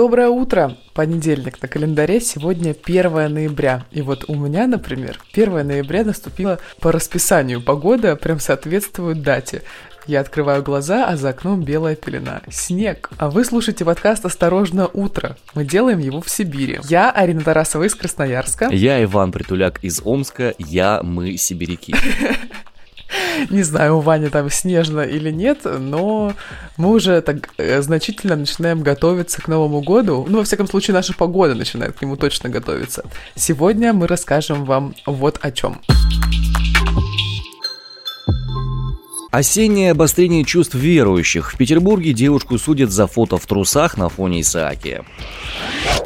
Доброе 0.00 0.28
утро! 0.30 0.78
Понедельник 0.94 1.60
на 1.60 1.68
календаре, 1.68 2.22
сегодня 2.22 2.74
1 2.84 3.34
ноября. 3.34 3.84
И 3.90 4.00
вот 4.00 4.24
у 4.28 4.34
меня, 4.34 4.66
например, 4.66 5.20
1 5.34 5.66
ноября 5.66 6.04
наступила 6.04 6.58
по 6.80 6.90
расписанию. 6.90 7.60
Погода 7.60 8.16
прям 8.16 8.40
соответствует 8.40 9.20
дате. 9.20 9.62
Я 10.06 10.20
открываю 10.20 10.62
глаза, 10.62 11.06
а 11.06 11.18
за 11.18 11.28
окном 11.28 11.62
белая 11.64 11.96
пелена. 11.96 12.40
Снег. 12.48 13.10
А 13.18 13.28
вы 13.28 13.44
слушаете 13.44 13.84
подкаст 13.84 14.24
«Осторожно, 14.24 14.88
утро». 14.90 15.36
Мы 15.54 15.66
делаем 15.66 15.98
его 15.98 16.22
в 16.22 16.30
Сибири. 16.30 16.80
Я 16.88 17.10
Арина 17.10 17.42
Тарасова 17.42 17.82
из 17.84 17.94
Красноярска. 17.94 18.70
Я 18.72 19.04
Иван 19.04 19.32
Притуляк 19.32 19.84
из 19.84 20.00
Омска. 20.02 20.54
Я, 20.56 21.02
мы, 21.02 21.36
сибиряки. 21.36 21.94
Не 23.50 23.62
знаю, 23.62 23.96
у 23.96 24.00
Вани 24.00 24.28
там 24.28 24.50
снежно 24.50 25.00
или 25.00 25.30
нет, 25.30 25.60
но 25.64 26.34
мы 26.76 26.90
уже 26.90 27.20
так 27.20 27.50
э, 27.56 27.80
значительно 27.82 28.36
начинаем 28.36 28.82
готовиться 28.82 29.40
к 29.40 29.48
Новому 29.48 29.80
году. 29.80 30.26
Ну, 30.28 30.38
во 30.38 30.44
всяком 30.44 30.66
случае, 30.66 30.94
наша 30.94 31.14
погода 31.14 31.54
начинает 31.54 31.96
к 31.96 32.02
нему 32.02 32.16
точно 32.16 32.50
готовиться. 32.50 33.04
Сегодня 33.34 33.92
мы 33.92 34.06
расскажем 34.06 34.64
вам 34.64 34.94
вот 35.06 35.38
о 35.42 35.50
чем. 35.50 35.80
Осеннее 39.30 39.92
обострение 39.92 40.44
чувств 40.44 40.74
верующих. 40.74 41.52
В 41.52 41.56
Петербурге 41.56 42.12
девушку 42.12 42.58
судят 42.58 42.90
за 42.90 43.06
фото 43.06 43.38
в 43.38 43.46
трусах 43.46 43.96
на 43.96 44.08
фоне 44.08 44.40
Исаакия. 44.40 45.04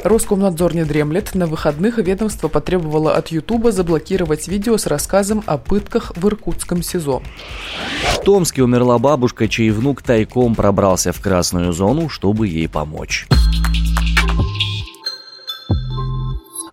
Роскомнадзор 0.04 0.74
не 0.74 0.84
дремлет. 0.84 1.34
На 1.34 1.46
выходных 1.46 1.96
ведомство 1.96 2.48
потребовало 2.48 3.16
от 3.16 3.28
Ютуба 3.28 3.72
заблокировать 3.72 4.48
видео 4.48 4.76
с 4.76 4.86
рассказом 4.86 5.42
о 5.46 5.56
пытках 5.56 6.12
в 6.14 6.28
Иркутском 6.28 6.82
СИЗО. 6.82 7.22
В 8.12 8.20
Томске 8.20 8.62
умерла 8.62 8.98
бабушка, 8.98 9.48
чей 9.48 9.70
внук 9.70 10.02
тайком 10.02 10.54
пробрался 10.54 11.12
в 11.12 11.20
красную 11.20 11.72
зону, 11.72 12.10
чтобы 12.10 12.48
ей 12.48 12.68
помочь. 12.68 13.26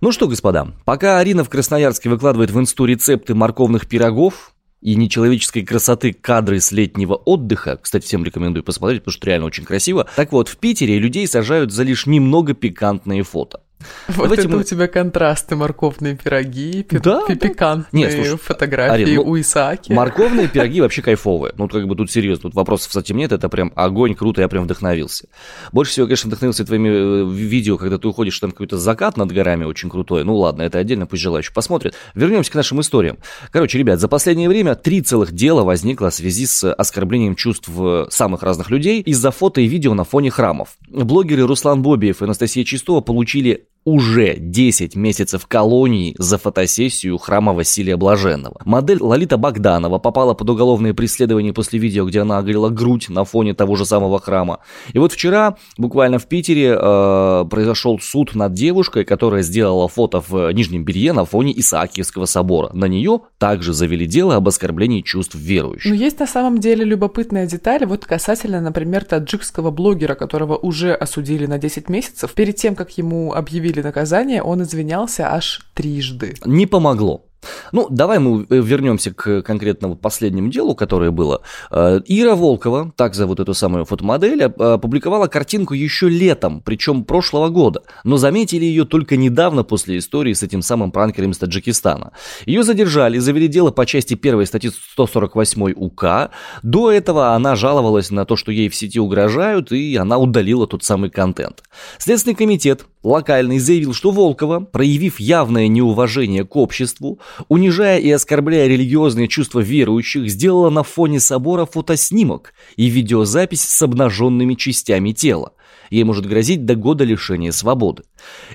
Ну 0.02 0.12
что, 0.12 0.28
господа, 0.28 0.68
пока 0.84 1.20
Арина 1.20 1.46
в 1.46 1.50
Красноярске 1.50 2.10
выкладывает 2.10 2.52
в 2.52 2.60
инсту 2.60 2.84
рецепты 2.84 3.34
морковных 3.34 3.88
пирогов, 3.88 4.52
и 4.82 4.96
нечеловеческой 4.96 5.64
красоты 5.64 6.12
кадры 6.14 6.60
с 6.60 6.72
летнего 6.72 7.14
отдыха. 7.14 7.78
Кстати, 7.82 8.06
всем 8.06 8.24
рекомендую 8.24 8.64
посмотреть, 8.64 9.02
потому 9.04 9.14
что 9.14 9.28
реально 9.28 9.46
очень 9.46 9.64
красиво. 9.64 10.08
Так 10.16 10.32
вот, 10.32 10.50
в 10.50 10.58
Питере 10.58 10.98
людей 10.98 11.28
сажают 11.28 11.72
за 11.72 11.84
лишь 11.84 12.06
немного 12.06 12.54
пикантные 12.54 13.24
фото. 13.24 13.62
Вот 14.08 14.24
Давайте 14.24 14.44
это 14.44 14.52
мы... 14.56 14.60
у 14.60 14.64
тебя 14.64 14.88
контрасты, 14.88 15.56
морковные 15.56 16.16
пироги, 16.16 16.84
пи- 16.84 17.00
да, 17.00 17.22
пи- 17.28 17.36
пикантные 17.36 18.06
Нет, 18.06 18.14
слушай, 18.14 18.38
фотографии 18.38 19.04
Арин, 19.04 19.16
ну, 19.16 19.24
у 19.24 19.40
Исааки. 19.40 19.92
Морковные 19.92 20.48
пироги 20.48 20.82
вообще 20.82 21.02
кайфовые. 21.02 21.54
Ну, 21.58 21.68
как 21.68 21.88
бы 21.88 21.96
тут 21.96 22.12
серьезно, 22.12 22.44
тут 22.44 22.56
вопросов 22.56 22.92
совсем 22.92 23.18
нет, 23.18 23.32
это 23.32 23.50
прям 23.50 23.72
огонь, 23.76 24.16
круто, 24.16 24.42
я 24.42 24.48
прям 24.48 24.66
вдохновился. 24.66 25.28
Больше 25.72 25.92
всего, 25.92 26.08
конечно, 26.08 26.28
вдохновился 26.28 26.66
твоими 26.66 26.90
э, 26.90 27.32
видео, 27.32 27.78
когда 27.78 27.98
ты 27.98 28.08
уходишь, 28.08 28.40
там 28.40 28.52
какой-то 28.52 28.78
закат 28.78 29.18
над 29.18 29.32
горами 29.32 29.64
очень 29.66 29.90
крутой. 29.90 30.24
Ну 30.24 30.36
ладно, 30.36 30.64
это 30.64 30.78
отдельно, 30.80 31.06
пусть 31.06 31.22
желающие 31.22 31.54
посмотрят. 31.54 31.96
Вернемся 32.16 32.52
к 32.52 32.56
нашим 32.56 32.82
историям. 32.82 33.18
Короче, 33.52 33.78
ребят, 33.78 34.00
за 34.00 34.08
последнее 34.08 34.50
время 34.50 34.76
три 34.76 35.02
целых 35.02 35.32
дела 35.32 35.64
возникло 35.64 36.10
в 36.10 36.14
связи 36.14 36.46
с 36.46 36.72
оскорблением 36.74 37.36
чувств 37.36 37.70
самых 38.10 38.44
разных 38.44 38.70
людей 38.70 39.02
из-за 39.02 39.32
фото 39.32 39.62
и 39.62 39.68
видео 39.68 39.94
на 39.94 40.04
фоне 40.04 40.32
храмов. 40.32 40.70
Блогеры 40.88 41.46
Руслан 41.48 41.82
Бобиев 41.82 42.22
и 42.22 42.26
Анастасия 42.26 42.64
Чистова 42.64 43.02
получили 43.02 43.68
уже 43.84 44.36
10 44.38 44.96
месяцев 44.96 45.48
колонии 45.48 46.16
за 46.18 46.38
фотосессию 46.38 47.18
храма 47.18 47.54
Василия 47.54 47.98
Блаженного. 47.98 48.62
Модель 48.64 49.02
Лолита 49.02 49.38
Богданова 49.38 49.98
попала 49.98 50.34
под 50.34 50.50
уголовное 50.50 50.94
преследование 50.94 51.54
после 51.54 51.80
видео, 51.80 52.06
где 52.06 52.22
она 52.22 52.38
оголила 52.38 52.70
грудь 52.70 53.10
на 53.10 53.26
фоне 53.26 53.54
того 53.54 53.76
же 53.76 53.86
самого 53.86 54.20
храма. 54.20 54.60
И 54.94 55.00
вот 55.00 55.12
вчера, 55.14 55.58
буквально 55.78 56.20
в 56.20 56.28
Питере, 56.28 56.78
э, 56.80 57.46
произошел 57.50 58.00
суд 58.00 58.36
над 58.36 58.54
девушкой, 58.54 59.04
которая 59.04 59.42
сделала 59.42 59.88
фото 59.88 60.22
в 60.28 60.52
Нижнем 60.52 60.84
Белье 60.84 61.14
на 61.14 61.26
фоне 61.26 61.58
Исаакиевского 61.60 62.26
собора. 62.26 62.70
На 62.74 62.86
нее 62.86 63.22
также 63.40 63.74
завели 63.74 64.06
дело 64.06 64.36
об 64.36 64.48
оскорблении 64.48 65.02
чувств 65.02 65.36
верующих. 65.36 65.90
Но 65.90 65.96
есть 65.96 66.20
на 66.20 66.28
самом 66.28 66.60
деле 66.60 66.86
любопытная 66.86 67.48
деталь, 67.48 67.86
вот 67.86 68.06
касательно, 68.06 68.62
например, 68.62 69.06
таджикского 69.06 69.72
блогера, 69.72 70.14
которого 70.14 70.56
уже 70.56 70.94
осудили 70.94 71.48
на 71.48 71.58
10 71.58 71.90
месяцев. 71.90 72.32
Перед 72.34 72.58
тем, 72.58 72.76
как 72.76 72.98
ему 72.98 73.34
объявили 73.34 73.71
объявили 73.72 73.82
наказание, 73.82 74.44
он 74.44 74.62
извинялся 74.62 75.34
аж 75.34 75.62
трижды. 75.74 76.36
Не 76.46 76.68
помогло. 76.68 77.26
Ну, 77.72 77.88
давай 77.90 78.20
мы 78.20 78.46
э, 78.50 78.62
вернемся 78.62 79.14
к 79.14 79.42
конкретному 79.42 79.96
последнему 79.96 80.50
делу, 80.50 80.76
которое 80.76 81.12
было. 81.12 81.42
Э, 81.72 82.00
Ира 82.06 82.36
Волкова, 82.36 82.92
так 82.96 83.16
зовут 83.16 83.40
эту 83.40 83.54
самую 83.54 83.86
фотомодель, 83.86 84.44
опубликовала 84.44 85.28
картинку 85.28 85.74
еще 85.74 86.10
летом, 86.10 86.62
причем 86.62 87.04
прошлого 87.04 87.50
года. 87.50 87.82
Но 88.04 88.18
заметили 88.18 88.66
ее 88.66 88.86
только 88.86 89.18
недавно 89.18 89.64
после 89.64 89.98
истории 89.98 90.34
с 90.34 90.44
этим 90.44 90.62
самым 90.62 90.92
пранкером 90.92 91.32
из 91.32 91.38
Таджикистана. 91.38 92.12
Ее 92.46 92.64
задержали, 92.64 93.18
завели 93.18 93.48
дело 93.48 93.72
по 93.72 93.86
части 93.86 94.14
1 94.22 94.46
статьи 94.46 94.70
148 94.94 95.74
УК. 95.76 96.32
До 96.64 96.92
этого 96.92 97.34
она 97.34 97.56
жаловалась 97.56 98.12
на 98.12 98.26
то, 98.26 98.36
что 98.36 98.52
ей 98.52 98.70
в 98.70 98.76
сети 98.76 99.00
угрожают, 99.00 99.72
и 99.72 99.96
она 99.96 100.18
удалила 100.18 100.68
тот 100.68 100.84
самый 100.84 101.10
контент. 101.10 101.64
Следственный 101.98 102.36
комитет 102.36 102.86
локальный 103.04 103.60
заявил, 103.60 103.94
что 103.94 104.12
Волкова, 104.12 104.60
проявив 104.60 105.20
явное 105.20 105.68
неуважение 105.68 106.46
к 106.46 106.56
обществу, 106.56 107.20
унижая 107.48 108.00
и 108.00 108.10
оскорбляя 108.12 108.68
религиозные 108.68 109.28
чувства 109.28 109.60
верующих, 109.60 110.30
сделала 110.30 110.70
на 110.70 110.84
фоне 110.84 111.20
собора 111.20 111.66
фотоснимок 111.66 112.54
и 112.76 112.88
видеозапись 112.88 113.62
с 113.62 113.82
обнаженными 113.82 114.56
частями 114.56 115.12
тела. 115.12 115.54
Ей 115.90 116.04
может 116.04 116.26
грозить 116.26 116.66
до 116.66 116.76
года 116.76 117.04
лишения 117.04 117.52
свободы. 117.52 118.04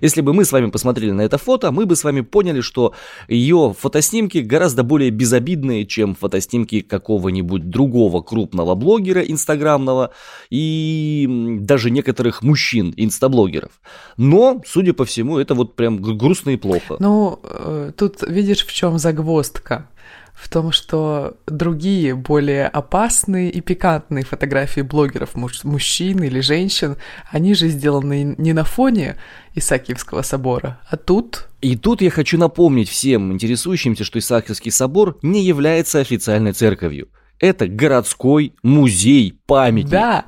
Если 0.00 0.22
бы 0.22 0.32
мы 0.32 0.44
с 0.44 0.53
вами 0.53 0.71
посмотрели 0.71 1.10
на 1.10 1.21
это 1.21 1.38
фото, 1.38 1.71
мы 1.71 1.84
бы 1.87 1.94
с 1.94 2.04
вами 2.04 2.22
поняли, 2.22 2.62
что 2.62 2.94
ее 3.28 3.75
фотоснимки 3.78 4.38
гораздо 4.38 4.82
более 4.82 5.10
безобидные, 5.10 5.87
чем 5.87 6.15
фотоснимки 6.15 6.81
какого-нибудь 6.81 7.69
другого 7.69 8.22
крупного 8.22 8.75
блогера 8.75 9.21
инстаграмного 9.21 10.12
и 10.50 11.26
даже 11.60 11.91
некоторых 11.91 12.43
мужчин 12.43 12.94
инстаблогеров. 12.97 13.72
Но, 14.16 14.62
судя 14.66 14.94
по 14.94 15.05
всему, 15.05 15.38
это 15.38 15.55
вот 15.55 15.76
прям 15.76 15.99
грустно 16.00 16.50
и 16.50 16.56
плохо. 16.56 16.97
Ну, 16.99 17.38
э, 17.43 17.93
тут 17.97 18.22
видишь, 18.22 18.65
в 18.65 18.72
чем 18.72 18.99
загвоздка 18.99 19.88
в 20.36 20.50
том, 20.50 20.70
что 20.70 21.38
другие, 21.47 22.14
более 22.14 22.69
опасные 22.69 23.50
и 23.50 23.60
пикантные 23.62 24.24
фотографии 24.24 24.82
блогеров, 24.82 25.34
муж, 25.34 25.64
мужчин 25.64 26.22
или 26.22 26.41
женщин, 26.41 26.97
они 27.30 27.54
же 27.54 27.69
сделаны 27.69 28.34
не 28.36 28.52
на 28.52 28.64
фоне 28.64 29.16
Исаакиевского 29.54 30.22
собора, 30.22 30.78
а 30.88 30.96
тут... 30.96 31.48
И 31.62 31.75
тут 31.75 32.02
я 32.02 32.10
хочу 32.10 32.36
напомнить 32.36 32.88
всем 32.91 33.32
интересующимся, 33.32 34.04
что 34.04 34.19
Исаакиевский 34.19 34.70
собор 34.70 35.19
не 35.22 35.42
является 35.42 36.00
официальной 36.00 36.52
церковью. 36.52 37.08
Это 37.41 37.66
городской 37.66 38.54
музей 38.62 39.41
памятник. 39.46 39.91
Да, 39.91 40.26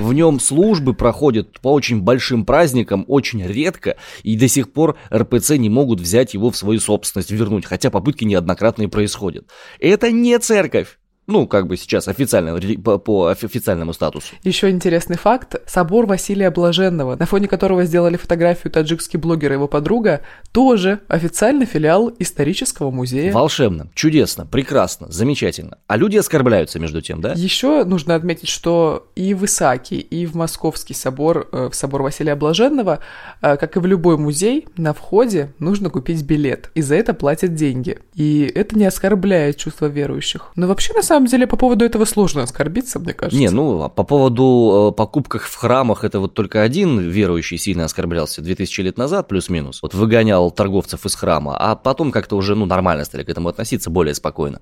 в 0.00 0.12
нем 0.12 0.40
службы 0.40 0.94
проходят 0.94 1.60
по 1.60 1.72
очень 1.72 2.02
большим 2.02 2.44
праздникам, 2.44 3.04
очень 3.08 3.44
редко, 3.46 3.96
и 4.22 4.36
до 4.36 4.48
сих 4.48 4.72
пор 4.72 4.96
РПЦ 5.12 5.52
не 5.52 5.68
могут 5.68 6.00
взять 6.00 6.34
его 6.34 6.50
в 6.50 6.56
свою 6.56 6.80
собственность, 6.80 7.30
вернуть, 7.30 7.66
хотя 7.66 7.90
попытки 7.90 8.24
неоднократные 8.24 8.88
происходят. 8.88 9.46
Это 9.78 10.10
не 10.10 10.38
церковь. 10.38 10.98
Ну, 11.26 11.46
как 11.46 11.66
бы 11.66 11.76
сейчас 11.76 12.08
официально, 12.08 12.58
по, 12.82 12.98
по 12.98 13.28
официальному 13.28 13.92
статусу. 13.92 14.34
Еще 14.42 14.70
интересный 14.70 15.16
факт. 15.16 15.56
Собор 15.66 16.06
Василия 16.06 16.50
Блаженного, 16.50 17.16
на 17.16 17.26
фоне 17.26 17.48
которого 17.48 17.84
сделали 17.84 18.16
фотографию 18.16 18.70
таджикский 18.70 19.18
блогер 19.18 19.52
и 19.52 19.54
его 19.54 19.68
подруга, 19.68 20.20
тоже 20.52 21.00
официальный 21.08 21.66
филиал 21.66 22.12
исторического 22.18 22.90
музея. 22.90 23.32
Волшебно, 23.32 23.88
чудесно, 23.94 24.44
прекрасно, 24.44 25.10
замечательно. 25.10 25.78
А 25.86 25.96
люди 25.96 26.18
оскорбляются 26.18 26.78
между 26.78 27.00
тем, 27.00 27.20
да? 27.20 27.32
Еще 27.32 27.84
нужно 27.84 28.14
отметить, 28.14 28.48
что 28.48 29.08
и 29.14 29.32
в 29.34 29.44
Исаки, 29.44 29.94
и 29.94 30.26
в 30.26 30.34
Московский 30.34 30.94
собор, 30.94 31.48
э, 31.52 31.68
в 31.70 31.74
собор 31.74 32.02
Василия 32.02 32.34
Блаженного, 32.34 33.00
э, 33.40 33.56
как 33.56 33.76
и 33.76 33.78
в 33.78 33.86
любой 33.86 34.18
музей, 34.18 34.66
на 34.76 34.92
входе 34.92 35.52
нужно 35.58 35.88
купить 35.88 36.22
билет. 36.22 36.70
И 36.74 36.82
за 36.82 36.96
это 36.96 37.14
платят 37.14 37.54
деньги. 37.54 37.98
И 38.14 38.50
это 38.54 38.76
не 38.76 38.84
оскорбляет 38.84 39.56
чувства 39.56 39.86
верующих. 39.86 40.50
Но 40.56 40.66
вообще, 40.66 40.92
на 40.92 41.02
самом 41.02 41.13
самом 41.14 41.28
деле 41.28 41.46
по 41.46 41.56
поводу 41.56 41.84
этого 41.84 42.04
сложно 42.06 42.42
оскорбиться, 42.42 42.98
мне 42.98 43.12
кажется. 43.12 43.38
Не, 43.38 43.48
ну, 43.50 43.82
а 43.82 43.88
по 43.88 44.02
поводу 44.02 44.90
э, 44.90 44.96
покупок 44.96 45.42
в 45.42 45.54
храмах, 45.54 46.02
это 46.02 46.18
вот 46.18 46.34
только 46.34 46.62
один 46.62 46.98
верующий 46.98 47.56
сильно 47.56 47.84
оскорблялся 47.84 48.42
2000 48.42 48.80
лет 48.80 48.98
назад, 48.98 49.28
плюс-минус. 49.28 49.80
Вот 49.80 49.94
выгонял 49.94 50.50
торговцев 50.50 51.06
из 51.06 51.14
храма, 51.14 51.56
а 51.56 51.76
потом 51.76 52.10
как-то 52.10 52.36
уже, 52.36 52.56
ну, 52.56 52.66
нормально 52.66 53.04
стали 53.04 53.22
к 53.22 53.28
этому 53.28 53.48
относиться, 53.48 53.90
более 53.90 54.14
спокойно. 54.14 54.60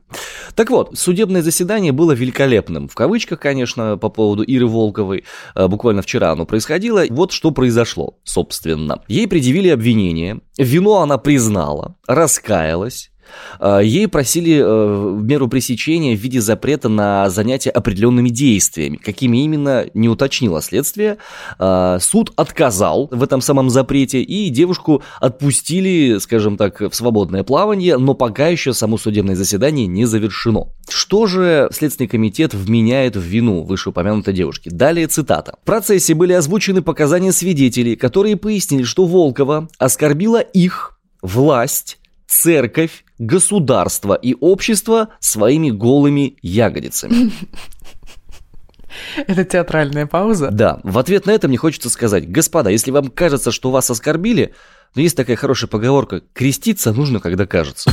Так 0.54 0.68
вот, 0.68 0.98
судебное 0.98 1.40
заседание 1.40 1.92
было 1.92 2.12
великолепным, 2.12 2.88
в 2.88 2.94
кавычках, 2.94 3.40
конечно, 3.40 3.96
по 3.96 4.10
поводу 4.10 4.42
Иры 4.42 4.66
Волковой, 4.66 5.24
э, 5.54 5.68
буквально 5.68 6.02
вчера 6.02 6.32
оно 6.32 6.44
происходило. 6.44 7.04
Вот 7.08 7.32
что 7.32 7.50
произошло, 7.50 8.18
собственно. 8.24 9.02
Ей 9.08 9.26
предъявили 9.26 9.68
обвинение, 9.68 10.40
вину 10.58 10.96
она 10.96 11.16
признала, 11.16 11.96
раскаялась, 12.06 13.11
ей 13.82 14.08
просили 14.08 14.60
э, 14.62 15.20
меру 15.22 15.48
пресечения 15.48 16.16
в 16.16 16.20
виде 16.20 16.40
запрета 16.40 16.88
на 16.88 17.30
занятие 17.30 17.70
определенными 17.70 18.28
действиями. 18.28 18.96
Какими 18.96 19.44
именно, 19.44 19.86
не 19.94 20.08
уточнило 20.08 20.60
следствие. 20.62 21.18
Э, 21.58 21.98
суд 22.00 22.32
отказал 22.36 23.08
в 23.10 23.22
этом 23.22 23.40
самом 23.40 23.70
запрете, 23.70 24.22
и 24.22 24.48
девушку 24.50 25.02
отпустили, 25.20 26.18
скажем 26.18 26.56
так, 26.56 26.80
в 26.80 26.92
свободное 26.92 27.44
плавание, 27.44 27.98
но 27.98 28.14
пока 28.14 28.48
еще 28.48 28.72
само 28.72 28.98
судебное 28.98 29.36
заседание 29.36 29.86
не 29.86 30.04
завершено. 30.04 30.68
Что 30.88 31.26
же 31.26 31.68
Следственный 31.72 32.08
комитет 32.08 32.54
вменяет 32.54 33.16
в 33.16 33.20
вину 33.20 33.62
вышеупомянутой 33.62 34.34
девушки? 34.34 34.68
Далее 34.68 35.06
цитата. 35.06 35.56
В 35.62 35.66
процессе 35.66 36.14
были 36.14 36.32
озвучены 36.32 36.82
показания 36.82 37.32
свидетелей, 37.32 37.96
которые 37.96 38.36
пояснили, 38.36 38.82
что 38.82 39.06
Волкова 39.06 39.68
оскорбила 39.78 40.40
их, 40.40 40.98
власть, 41.22 41.98
церковь, 42.26 43.04
государство 43.26 44.14
и 44.14 44.34
общество 44.40 45.08
своими 45.20 45.70
голыми 45.70 46.36
ягодицами. 46.42 47.32
Это 49.16 49.44
театральная 49.44 50.06
пауза? 50.06 50.50
Да. 50.50 50.80
В 50.82 50.98
ответ 50.98 51.24
на 51.24 51.30
это 51.30 51.48
мне 51.48 51.56
хочется 51.56 51.88
сказать, 51.88 52.30
господа, 52.30 52.68
если 52.68 52.90
вам 52.90 53.08
кажется, 53.08 53.50
что 53.50 53.70
вас 53.70 53.88
оскорбили, 53.88 54.54
но 54.94 55.00
есть 55.02 55.16
такая 55.16 55.36
хорошая 55.36 55.68
поговорка, 55.70 56.22
креститься 56.34 56.92
нужно, 56.92 57.20
когда 57.20 57.46
кажется. 57.46 57.90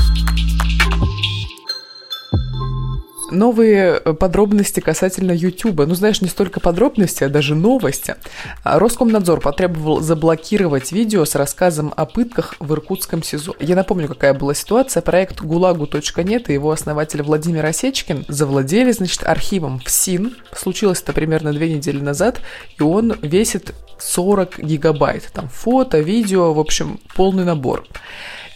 Новые 3.32 4.02
э, 4.04 4.14
подробности 4.14 4.80
касательно 4.80 5.32
YouTube. 5.32 5.86
Ну, 5.86 5.96
знаешь, 5.96 6.22
не 6.22 6.28
столько 6.28 6.60
подробности, 6.60 7.24
а 7.24 7.30
даже 7.30 7.56
новости. 7.56 8.16
А, 8.64 8.80
Роскомнадзор 8.80 9.42
потребовал 9.42 10.02
заблокировать 10.02 10.92
видео 10.92 11.26
с 11.26 11.36
рассказом 11.36 11.94
о 11.96 12.06
пытках 12.06 12.56
в 12.60 12.74
Иркутском 12.74 13.24
СИЗО. 13.24 13.56
Я 13.60 13.76
напомню, 13.76 14.08
какая 14.08 14.34
была 14.34 14.54
ситуация. 14.54 15.02
Проект 15.02 15.42
гулагу.нет 15.42 16.50
и 16.50 16.54
его 16.54 16.72
основатель 16.72 17.22
Владимир 17.22 17.66
Осечкин 17.66 18.26
завладели, 18.28 18.92
значит, 18.92 19.24
архивом 19.24 19.80
в 19.80 19.90
СИН. 19.90 20.36
Случилось 20.56 21.02
это 21.02 21.14
примерно 21.14 21.54
две 21.54 21.74
недели 21.74 22.00
назад, 22.00 22.42
и 22.78 22.84
он 22.84 23.14
весит 23.22 23.74
40 24.00 24.60
гигабайт. 24.60 25.30
Там 25.34 25.50
фото, 25.50 26.00
видео, 26.00 26.54
в 26.54 26.60
общем, 26.60 27.00
полный 27.16 27.46
набор. 27.46 27.86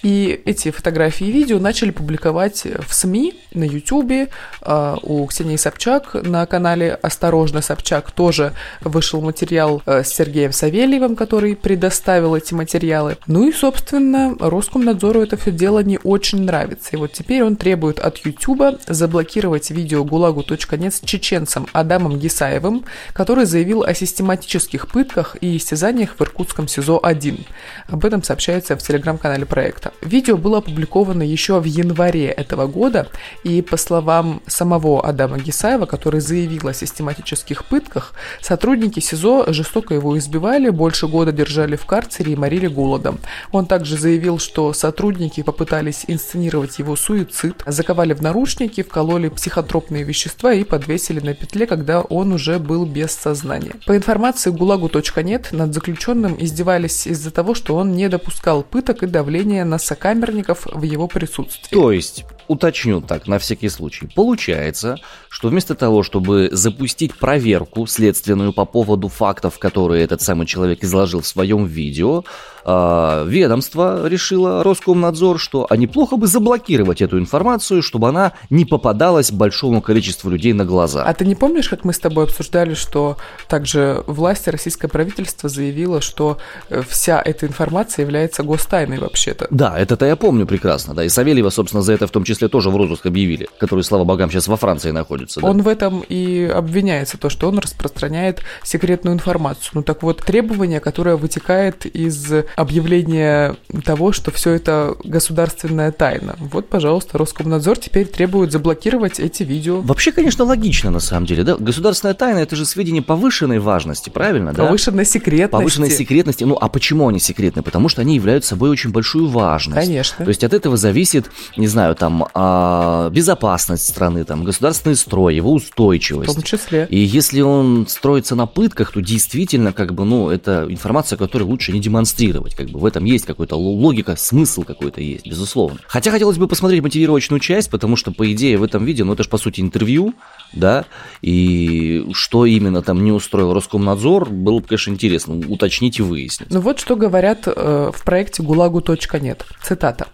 И 0.03 0.41
эти 0.45 0.69
фотографии 0.69 1.27
и 1.27 1.31
видео 1.31 1.59
начали 1.59 1.91
публиковать 1.91 2.65
в 2.65 2.93
СМИ, 2.93 3.33
на 3.53 3.63
Ютубе. 3.63 4.29
А, 4.61 4.97
у 5.01 5.25
Ксении 5.27 5.55
Собчак 5.55 6.13
на 6.13 6.45
канале 6.45 6.93
«Осторожно, 7.01 7.61
Собчак» 7.61 8.11
тоже 8.11 8.53
вышел 8.81 9.21
материал 9.21 9.81
э, 9.85 10.03
с 10.03 10.09
Сергеем 10.09 10.51
Савельевым, 10.51 11.15
который 11.15 11.55
предоставил 11.55 12.35
эти 12.35 12.53
материалы. 12.53 13.17
Ну 13.27 13.47
и, 13.47 13.53
собственно, 13.53 14.35
Роскомнадзору 14.39 15.21
это 15.21 15.37
все 15.37 15.51
дело 15.51 15.79
не 15.79 15.99
очень 16.03 16.41
нравится. 16.41 16.89
И 16.91 16.95
вот 16.97 17.13
теперь 17.13 17.43
он 17.43 17.55
требует 17.55 17.99
от 17.99 18.17
Ютуба 18.25 18.79
заблокировать 18.87 19.71
видео 19.71 20.03
гулагу.нет 20.03 20.93
с 20.93 20.99
чеченцем 21.01 21.67
Адамом 21.73 22.19
Гисаевым, 22.19 22.85
который 23.13 23.45
заявил 23.45 23.83
о 23.83 23.93
систематических 23.93 24.87
пытках 24.89 25.37
и 25.39 25.57
истязаниях 25.57 26.15
в 26.17 26.21
Иркутском 26.21 26.67
СИЗО-1. 26.67 27.45
Об 27.87 28.05
этом 28.05 28.23
сообщается 28.23 28.75
в 28.75 28.81
телеграм-канале 28.81 29.45
проекта. 29.45 29.92
Видео 30.01 30.37
было 30.37 30.59
опубликовано 30.59 31.23
еще 31.23 31.59
в 31.59 31.65
январе 31.65 32.27
этого 32.27 32.67
года, 32.67 33.07
и 33.43 33.61
по 33.61 33.77
словам 33.77 34.41
самого 34.47 35.05
Адама 35.05 35.39
Гисаева, 35.39 35.85
который 35.85 36.19
заявил 36.19 36.67
о 36.67 36.73
систематических 36.73 37.65
пытках, 37.65 38.13
сотрудники 38.41 38.99
СИЗО 38.99 39.51
жестоко 39.53 39.93
его 39.93 40.17
избивали, 40.17 40.69
больше 40.69 41.07
года 41.07 41.31
держали 41.31 41.75
в 41.75 41.85
карцере 41.85 42.33
и 42.33 42.35
морили 42.35 42.67
голодом. 42.67 43.19
Он 43.51 43.65
также 43.65 43.97
заявил, 43.97 44.39
что 44.39 44.73
сотрудники 44.73 45.43
попытались 45.43 46.05
инсценировать 46.07 46.79
его 46.79 46.95
суицид, 46.95 47.63
заковали 47.65 48.13
в 48.13 48.21
наручники, 48.21 48.83
вкололи 48.83 49.29
психотропные 49.29 50.03
вещества 50.03 50.53
и 50.53 50.63
подвесили 50.63 51.19
на 51.19 51.33
петле, 51.33 51.67
когда 51.67 52.01
он 52.01 52.33
уже 52.33 52.59
был 52.59 52.85
без 52.85 53.11
сознания. 53.11 53.73
По 53.85 53.95
информации 53.95 54.49
гулагу.нет, 54.49 55.49
над 55.51 55.73
заключенным 55.73 56.35
издевались 56.39 57.07
из-за 57.07 57.31
того, 57.31 57.53
что 57.53 57.75
он 57.75 57.93
не 57.93 58.09
допускал 58.09 58.63
пыток 58.63 59.03
и 59.03 59.07
давления 59.07 59.65
на 59.65 59.77
сокамерников 59.83 60.65
в 60.65 60.83
его 60.83 61.07
присутствии. 61.07 61.75
То 61.75 61.91
есть, 61.91 62.25
уточню 62.53 63.01
так, 63.01 63.27
на 63.27 63.37
всякий 63.37 63.69
случай. 63.69 64.09
Получается, 64.15 64.97
что 65.29 65.49
вместо 65.49 65.75
того, 65.75 66.03
чтобы 66.03 66.49
запустить 66.51 67.15
проверку 67.15 67.85
следственную 67.87 68.53
по 68.53 68.65
поводу 68.65 69.07
фактов, 69.07 69.59
которые 69.59 70.03
этот 70.03 70.21
самый 70.21 70.45
человек 70.45 70.83
изложил 70.83 71.21
в 71.21 71.27
своем 71.27 71.65
видео, 71.65 72.23
э, 72.65 73.25
ведомство 73.27 74.07
решило, 74.07 74.63
Роскомнадзор, 74.63 75.39
что 75.39 75.67
а 75.69 75.75
неплохо 75.75 76.17
бы 76.17 76.27
заблокировать 76.27 77.01
эту 77.01 77.19
информацию, 77.19 77.81
чтобы 77.81 78.09
она 78.09 78.33
не 78.49 78.65
попадалась 78.65 79.31
большому 79.31 79.81
количеству 79.81 80.29
людей 80.29 80.53
на 80.53 80.65
глаза. 80.65 81.03
А 81.03 81.13
ты 81.13 81.25
не 81.25 81.35
помнишь, 81.35 81.69
как 81.69 81.83
мы 81.83 81.93
с 81.93 81.99
тобой 81.99 82.25
обсуждали, 82.25 82.73
что 82.73 83.17
также 83.47 84.03
власти, 84.07 84.49
российское 84.49 84.87
правительство 84.87 85.49
заявило, 85.49 86.01
что 86.01 86.37
э, 86.69 86.81
вся 86.87 87.21
эта 87.23 87.47
информация 87.47 88.03
является 88.03 88.43
гостайной 88.43 88.99
вообще-то? 88.99 89.47
Да, 89.49 89.77
это-то 89.77 90.05
я 90.05 90.15
помню 90.15 90.45
прекрасно, 90.45 90.93
да, 90.93 91.03
и 91.03 91.09
Савельева, 91.09 91.49
собственно, 91.49 91.81
за 91.81 91.93
это 91.93 92.07
в 92.07 92.11
том 92.11 92.23
числе 92.23 92.42
тоже 92.47 92.69
в 92.69 92.75
розыск 92.75 93.05
объявили, 93.05 93.47
который, 93.59 93.83
слава 93.83 94.03
богам, 94.03 94.29
сейчас 94.29 94.47
во 94.47 94.57
Франции 94.57 94.91
находится. 94.91 95.41
Да? 95.41 95.47
Он 95.47 95.61
в 95.61 95.67
этом 95.67 96.03
и 96.07 96.45
обвиняется, 96.45 97.17
то, 97.17 97.29
что 97.29 97.47
он 97.47 97.59
распространяет 97.59 98.41
секретную 98.63 99.15
информацию. 99.15 99.71
Ну 99.73 99.83
так 99.83 100.03
вот, 100.03 100.23
требование, 100.23 100.79
которое 100.79 101.15
вытекает 101.15 101.85
из 101.85 102.31
объявления 102.55 103.55
того, 103.83 104.11
что 104.11 104.31
все 104.31 104.51
это 104.51 104.95
государственная 105.03 105.91
тайна. 105.91 106.35
Вот, 106.39 106.69
пожалуйста, 106.69 107.17
Роскомнадзор 107.17 107.77
теперь 107.77 108.05
требует 108.07 108.51
заблокировать 108.51 109.19
эти 109.19 109.43
видео. 109.43 109.81
Вообще, 109.81 110.11
конечно, 110.11 110.45
логично 110.45 110.91
на 110.91 110.99
самом 110.99 111.25
деле, 111.25 111.43
да? 111.43 111.55
Государственная 111.57 112.13
тайна 112.13 112.39
это 112.39 112.55
же 112.55 112.65
сведения 112.65 113.01
повышенной 113.01 113.59
важности, 113.59 114.09
правильно, 114.09 114.53
да? 114.53 114.65
Повышенной 114.65 115.05
секретности. 115.05 115.51
Повышенной 115.51 115.89
секретности. 115.89 116.43
Ну, 116.43 116.57
а 116.59 116.69
почему 116.69 117.07
они 117.07 117.19
секретны? 117.19 117.63
Потому 117.63 117.89
что 117.89 118.01
они 118.01 118.15
являются 118.15 118.49
собой 118.49 118.69
очень 118.69 118.91
большую 118.91 119.27
важность. 119.27 119.87
Конечно. 119.87 120.25
То 120.25 120.29
есть 120.29 120.43
от 120.43 120.53
этого 120.53 120.77
зависит, 120.77 121.31
не 121.57 121.67
знаю, 121.67 121.95
там, 121.95 122.22
а, 122.33 123.09
безопасность 123.09 123.87
страны, 123.87 124.23
там, 124.23 124.43
государственный 124.43 124.95
строй, 124.95 125.35
его 125.35 125.53
устойчивость. 125.53 126.31
В 126.31 126.35
том 126.35 126.43
числе. 126.43 126.87
И 126.89 126.97
если 126.97 127.41
он 127.41 127.87
строится 127.87 128.35
на 128.35 128.45
пытках, 128.45 128.91
то 128.91 129.01
действительно, 129.01 129.73
как 129.73 129.93
бы, 129.93 130.05
ну, 130.05 130.29
это 130.29 130.65
информация, 130.69 131.17
которую 131.17 131.49
лучше 131.49 131.71
не 131.71 131.79
демонстрировать. 131.79 132.55
Как 132.55 132.69
бы 132.69 132.79
в 132.79 132.85
этом 132.85 133.05
есть 133.05 133.25
какая-то 133.25 133.55
логика, 133.55 134.15
смысл 134.15 134.63
какой-то 134.63 135.01
есть, 135.01 135.25
безусловно. 135.25 135.79
Хотя 135.87 136.11
хотелось 136.11 136.37
бы 136.37 136.47
посмотреть 136.47 136.81
мотивировочную 136.81 137.39
часть, 137.39 137.69
потому 137.69 137.95
что, 137.95 138.11
по 138.11 138.31
идее, 138.31 138.57
в 138.57 138.63
этом 138.63 138.85
видео, 138.85 139.05
ну, 139.05 139.13
это 139.13 139.23
же, 139.23 139.29
по 139.29 139.37
сути, 139.37 139.61
интервью, 139.61 140.13
да, 140.53 140.85
и 141.21 142.05
что 142.13 142.45
именно 142.45 142.81
там 142.81 143.03
не 143.03 143.11
устроил 143.11 143.53
Роскомнадзор, 143.53 144.29
было 144.29 144.59
бы, 144.59 144.67
конечно, 144.67 144.91
интересно 144.91 145.35
уточнить 145.47 145.99
и 145.99 146.01
выяснить. 146.01 146.49
Ну 146.51 146.59
вот 146.59 146.79
что 146.79 146.95
говорят 146.95 147.47
э, 147.47 147.91
в 147.93 148.03
проекте 148.03 148.43
«ГУЛАГу.нет». 148.43 149.45
Цитата. 149.61 150.07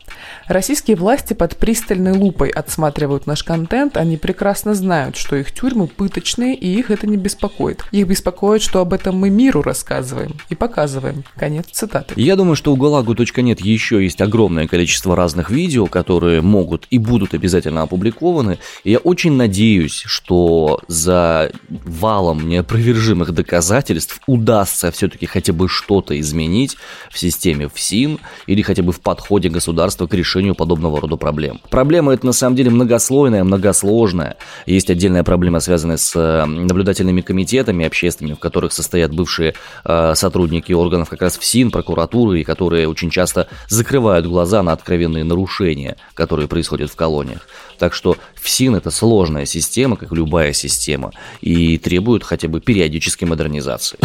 «Российские 0.48 0.96
власти 0.96 1.34
под 1.34 1.58
пристальной 2.00 2.18
лупой 2.18 2.50
отсматривают 2.50 3.28
наш 3.28 3.44
контент, 3.44 3.98
они 3.98 4.18
прекрасно 4.18 4.74
знают, 4.74 5.18
что 5.18 5.36
их 5.36 5.52
тюрьмы 5.52 5.88
пыточные, 5.88 6.56
и 6.56 6.68
их 6.68 6.92
это 6.92 7.08
не 7.08 7.18
беспокоит. 7.18 7.84
Их 7.92 8.08
беспокоит, 8.08 8.62
что 8.62 8.80
об 8.80 8.94
этом 8.94 9.18
мы 9.18 9.30
миру 9.30 9.62
рассказываем 9.62 10.34
и 10.50 10.56
показываем». 10.56 11.24
Конец 11.36 11.66
цитаты. 11.72 12.14
Я 12.16 12.36
думаю, 12.36 12.56
что 12.56 12.72
у 12.72 12.76
«ГУЛАГу.нет» 12.76 13.60
еще 13.60 14.02
есть 14.04 14.22
огромное 14.22 14.68
количество 14.68 15.16
разных 15.16 15.50
видео, 15.50 15.88
которые 15.88 16.42
могут 16.42 16.88
и 16.90 16.98
будут 16.98 17.34
обязательно 17.34 17.82
опубликованы, 17.82 18.60
и 18.84 18.92
я 18.92 19.00
очень 19.00 19.34
надеюсь, 19.34 20.04
что 20.06 20.80
за 20.88 21.52
валом 21.70 22.48
неопровержимых 22.48 23.34
доказательств 23.34 24.22
удастся 24.28 24.92
все-таки 24.92 25.26
хотя 25.26 25.54
бы 25.54 25.68
что-то 25.68 26.20
изменить 26.20 26.78
в 27.12 27.20
системе 27.20 27.68
ФСИН 27.68 28.20
или 28.48 28.62
хотя 28.62 28.84
бы 28.84 28.92
в 28.92 29.02
подходе 29.02 29.50
государства 29.50 30.08
к 30.08 30.14
решению 30.14 30.56
подобного 30.56 31.02
рода 31.02 31.18
проблем. 31.18 31.60
Проблема 31.70 31.89
эта 31.98 32.26
на 32.26 32.34
самом 32.34 32.56
деле 32.56 32.70
многослойная, 32.70 33.44
многосложная. 33.44 34.38
Есть 34.66 34.90
отдельная 34.90 35.24
проблема, 35.24 35.60
связанная 35.60 35.98
с 35.98 36.16
э, 36.16 36.46
наблюдательными 36.46 37.22
комитетами 37.22 37.86
общественными, 37.86 38.36
в 38.36 38.40
которых 38.40 38.74
состоят 38.74 39.14
бывшие 39.14 39.56
э, 39.84 40.14
сотрудники 40.16 40.72
органов 40.72 41.10
как 41.10 41.22
раз 41.22 41.38
ФСИН, 41.38 41.72
прокуратуры, 41.72 42.42
и 42.42 42.44
которые 42.44 42.88
очень 42.88 43.10
часто 43.10 43.48
закрывают 43.68 44.26
глаза 44.26 44.64
на 44.64 44.72
откровенные 44.72 45.24
нарушения, 45.24 45.98
которые 46.14 46.48
происходят 46.48 46.92
в 46.92 46.96
колониях. 46.96 47.48
Так 47.78 47.94
что 47.94 48.18
ФСИН 48.36 48.76
это 48.76 48.92
сложная 48.92 49.46
система, 49.46 49.96
как 49.96 50.12
любая 50.12 50.54
система, 50.54 51.12
и 51.42 51.78
требует 51.78 52.24
хотя 52.24 52.48
бы 52.48 52.62
периодической 52.62 53.28
модернизации. 53.28 53.98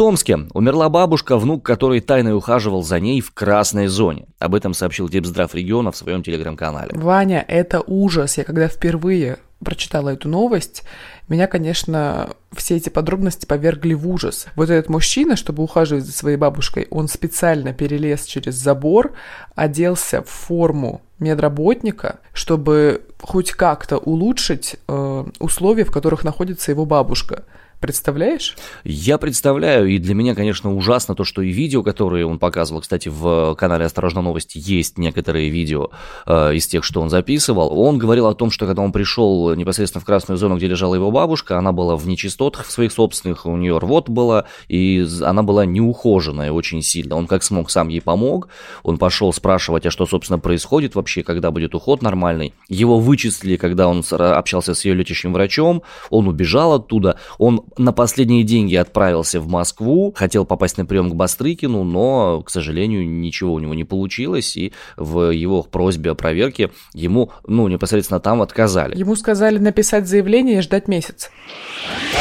Томске 0.00 0.46
умерла 0.54 0.88
бабушка, 0.88 1.36
внук 1.36 1.62
которой 1.62 2.00
тайно 2.00 2.34
ухаживал 2.34 2.82
за 2.82 2.98
ней 3.00 3.20
в 3.20 3.34
красной 3.34 3.86
зоне. 3.86 4.24
Об 4.38 4.54
этом 4.54 4.72
сообщил 4.72 5.10
Депздрав 5.10 5.54
региона 5.54 5.92
в 5.92 5.96
своем 5.98 6.22
телеграм-канале. 6.22 6.92
Ваня, 6.94 7.44
это 7.46 7.82
ужас. 7.86 8.38
Я 8.38 8.44
когда 8.44 8.66
впервые 8.68 9.40
прочитала 9.62 10.08
эту 10.08 10.30
новость, 10.30 10.84
меня, 11.28 11.46
конечно, 11.46 12.30
все 12.56 12.76
эти 12.76 12.88
подробности 12.88 13.44
повергли 13.44 13.92
в 13.92 14.08
ужас. 14.08 14.46
Вот 14.56 14.70
этот 14.70 14.88
мужчина, 14.88 15.36
чтобы 15.36 15.62
ухаживать 15.62 16.06
за 16.06 16.12
своей 16.12 16.38
бабушкой, 16.38 16.88
он 16.90 17.06
специально 17.06 17.74
перелез 17.74 18.24
через 18.24 18.54
забор, 18.54 19.12
оделся 19.54 20.22
в 20.22 20.30
форму 20.30 21.02
медработника, 21.18 22.20
чтобы 22.32 23.02
хоть 23.20 23.52
как-то 23.52 23.98
улучшить 23.98 24.76
э, 24.88 25.24
условия, 25.40 25.84
в 25.84 25.92
которых 25.92 26.24
находится 26.24 26.70
его 26.70 26.86
бабушка. 26.86 27.44
Представляешь? 27.80 28.58
Я 28.84 29.16
представляю, 29.16 29.86
и 29.88 29.96
для 29.96 30.14
меня, 30.14 30.34
конечно, 30.34 30.74
ужасно 30.74 31.14
то, 31.14 31.24
что 31.24 31.40
и 31.40 31.48
видео, 31.48 31.82
которые 31.82 32.26
он 32.26 32.38
показывал, 32.38 32.82
кстати, 32.82 33.08
в 33.08 33.54
канале 33.54 33.86
«Осторожно, 33.86 34.20
новости» 34.20 34.60
есть 34.62 34.98
некоторые 34.98 35.48
видео 35.48 35.88
э, 36.26 36.56
из 36.56 36.66
тех, 36.66 36.84
что 36.84 37.00
он 37.00 37.08
записывал. 37.08 37.80
Он 37.80 37.96
говорил 37.96 38.26
о 38.26 38.34
том, 38.34 38.50
что 38.50 38.66
когда 38.66 38.82
он 38.82 38.92
пришел 38.92 39.54
непосредственно 39.54 40.02
в 40.02 40.04
красную 40.04 40.36
зону, 40.36 40.58
где 40.58 40.66
лежала 40.66 40.94
его 40.94 41.10
бабушка, 41.10 41.56
она 41.56 41.72
была 41.72 41.96
в 41.96 42.06
нечистотах 42.06 42.70
своих 42.70 42.92
собственных, 42.92 43.46
у 43.46 43.56
нее 43.56 43.78
рвот 43.78 44.10
была, 44.10 44.44
и 44.68 45.06
она 45.22 45.42
была 45.42 45.64
неухоженная 45.64 46.52
очень 46.52 46.82
сильно. 46.82 47.16
Он 47.16 47.26
как 47.26 47.42
смог 47.42 47.70
сам 47.70 47.88
ей 47.88 48.02
помог, 48.02 48.48
он 48.82 48.98
пошел 48.98 49.32
спрашивать, 49.32 49.86
а 49.86 49.90
что, 49.90 50.04
собственно, 50.04 50.38
происходит 50.38 50.96
вообще, 50.96 51.22
когда 51.22 51.50
будет 51.50 51.74
уход 51.74 52.02
нормальный. 52.02 52.52
Его 52.68 53.00
вычислили, 53.00 53.56
когда 53.56 53.88
он 53.88 54.04
общался 54.10 54.74
с 54.74 54.84
ее 54.84 54.92
лечащим 54.92 55.32
врачом, 55.32 55.82
он 56.10 56.28
убежал 56.28 56.74
оттуда, 56.74 57.18
он 57.38 57.62
на 57.78 57.92
последние 57.92 58.44
деньги 58.44 58.74
отправился 58.74 59.40
в 59.40 59.48
Москву, 59.48 60.12
хотел 60.16 60.44
попасть 60.44 60.78
на 60.78 60.86
прием 60.86 61.10
к 61.10 61.14
Бастрыкину, 61.14 61.84
но, 61.84 62.42
к 62.42 62.50
сожалению, 62.50 63.08
ничего 63.08 63.54
у 63.54 63.58
него 63.58 63.74
не 63.74 63.84
получилось, 63.84 64.56
и 64.56 64.72
в 64.96 65.30
его 65.30 65.62
просьбе 65.62 66.10
о 66.10 66.14
проверке 66.14 66.70
ему, 66.94 67.30
ну, 67.46 67.68
непосредственно 67.68 68.20
там 68.20 68.42
отказали. 68.42 68.96
Ему 68.96 69.16
сказали 69.16 69.58
написать 69.58 70.08
заявление 70.08 70.58
и 70.58 70.62
ждать 70.62 70.88
месяц. 70.88 71.30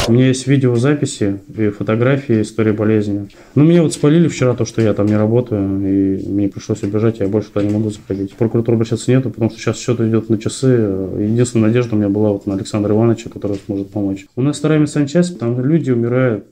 У 0.10 0.12
меня 0.12 0.30
есть 0.30 0.48
видеозаписи 0.48 1.40
и 1.56 1.70
фотографии 1.70 2.42
истории 2.42 2.72
болезни. 2.72 3.30
Ну, 3.54 3.64
мне 3.64 3.80
вот 3.80 3.94
спалили 3.94 4.28
вчера 4.28 4.56
то, 4.56 4.66
что 4.66 4.82
я 4.82 4.96
там 4.96 5.06
не 5.06 5.16
работаю, 5.16 5.62
и 5.88 6.28
мне 6.28 6.50
пришлось 6.50 6.82
убежать, 6.82 7.20
я 7.20 7.28
больше 7.28 7.50
туда 7.50 7.64
не 7.64 7.72
могу 7.72 7.92
заходить. 7.92 8.32
В 8.32 8.36
прокуратуру 8.36 8.78
обращаться 8.78 9.12
нету, 9.12 9.30
потому 9.30 9.52
что 9.52 9.60
сейчас 9.60 9.78
счет 9.78 10.02
идет 10.02 10.30
на 10.30 10.40
часы. 10.40 10.66
Единственная 10.66 11.68
надежда 11.68 11.94
у 11.94 12.00
меня 12.00 12.10
была 12.10 12.32
вот 12.32 12.48
на 12.48 12.56
Александра 12.56 12.92
Ивановича, 12.96 13.30
который 13.30 13.60
сможет 13.64 13.92
помочь. 13.92 14.26
У 14.36 14.42
нас 14.42 14.58
вторая 14.58 14.80
медсанчасть, 14.80 15.38
там 15.38 15.64
люди 15.64 15.92
умирают. 15.92 16.46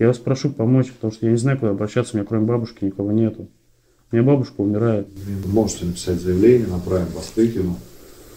Я 0.00 0.08
вас 0.08 0.18
прошу 0.18 0.50
помочь, 0.50 0.90
потому 0.90 1.12
что 1.12 1.26
я 1.26 1.30
не 1.30 1.38
знаю, 1.38 1.56
куда 1.56 1.70
обращаться, 1.70 2.14
у 2.14 2.16
меня 2.16 2.26
кроме 2.28 2.46
бабушки 2.46 2.84
никого 2.84 3.12
нету. 3.12 3.46
У 4.10 4.16
меня 4.16 4.26
бабушка 4.26 4.54
умирает. 4.60 5.06
Вы 5.44 5.52
можете 5.52 5.86
написать 5.86 6.20
заявление, 6.20 6.66
направим 6.66 7.06
вас 7.14 7.30
к 7.32 7.38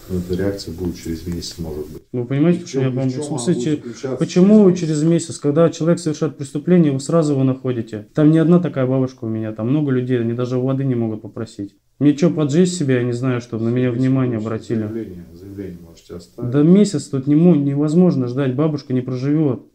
но 0.09 0.19
эта 0.19 0.35
реакция 0.35 0.73
будет 0.73 0.97
через 0.97 1.25
месяц, 1.27 1.57
может 1.57 1.87
быть. 1.87 2.03
Вы 2.11 2.25
понимаете, 2.25 2.61
почему 2.61 2.83
я 2.83 2.89
вам... 2.89 3.07
В 3.09 3.23
смысле, 3.23 3.81
почему 4.19 4.71
через 4.73 5.03
месяц, 5.03 5.37
когда 5.37 5.69
человек 5.69 5.99
совершает 5.99 6.37
преступление, 6.37 6.91
вы 6.91 6.99
сразу 6.99 7.33
его 7.33 7.43
находите? 7.43 8.07
Там 8.13 8.31
не 8.31 8.37
одна 8.37 8.59
такая 8.59 8.85
бабушка 8.85 9.25
у 9.25 9.29
меня, 9.29 9.51
там 9.53 9.69
много 9.69 9.91
людей, 9.91 10.19
они 10.19 10.33
даже 10.33 10.57
воды 10.57 10.83
не 10.83 10.95
могут 10.95 11.21
попросить. 11.21 11.75
Мне 11.99 12.15
что, 12.15 12.29
поджечь 12.29 12.69
себя, 12.69 12.97
я 12.97 13.03
не 13.03 13.11
знаю, 13.11 13.41
чтобы 13.41 13.63
на 13.63 13.69
меня 13.69 13.89
внимание 13.89 14.37
обратили. 14.37 14.81
Заявление, 14.81 15.25
заявление 15.33 15.77
можете 15.81 16.15
оставить. 16.15 16.51
Да 16.51 16.61
месяц 16.61 17.05
тут 17.05 17.25
не, 17.25 17.33
невозможно 17.33 18.27
ждать, 18.27 18.53
бабушка 18.53 18.93
не 18.93 19.01
проживет. 19.01 19.66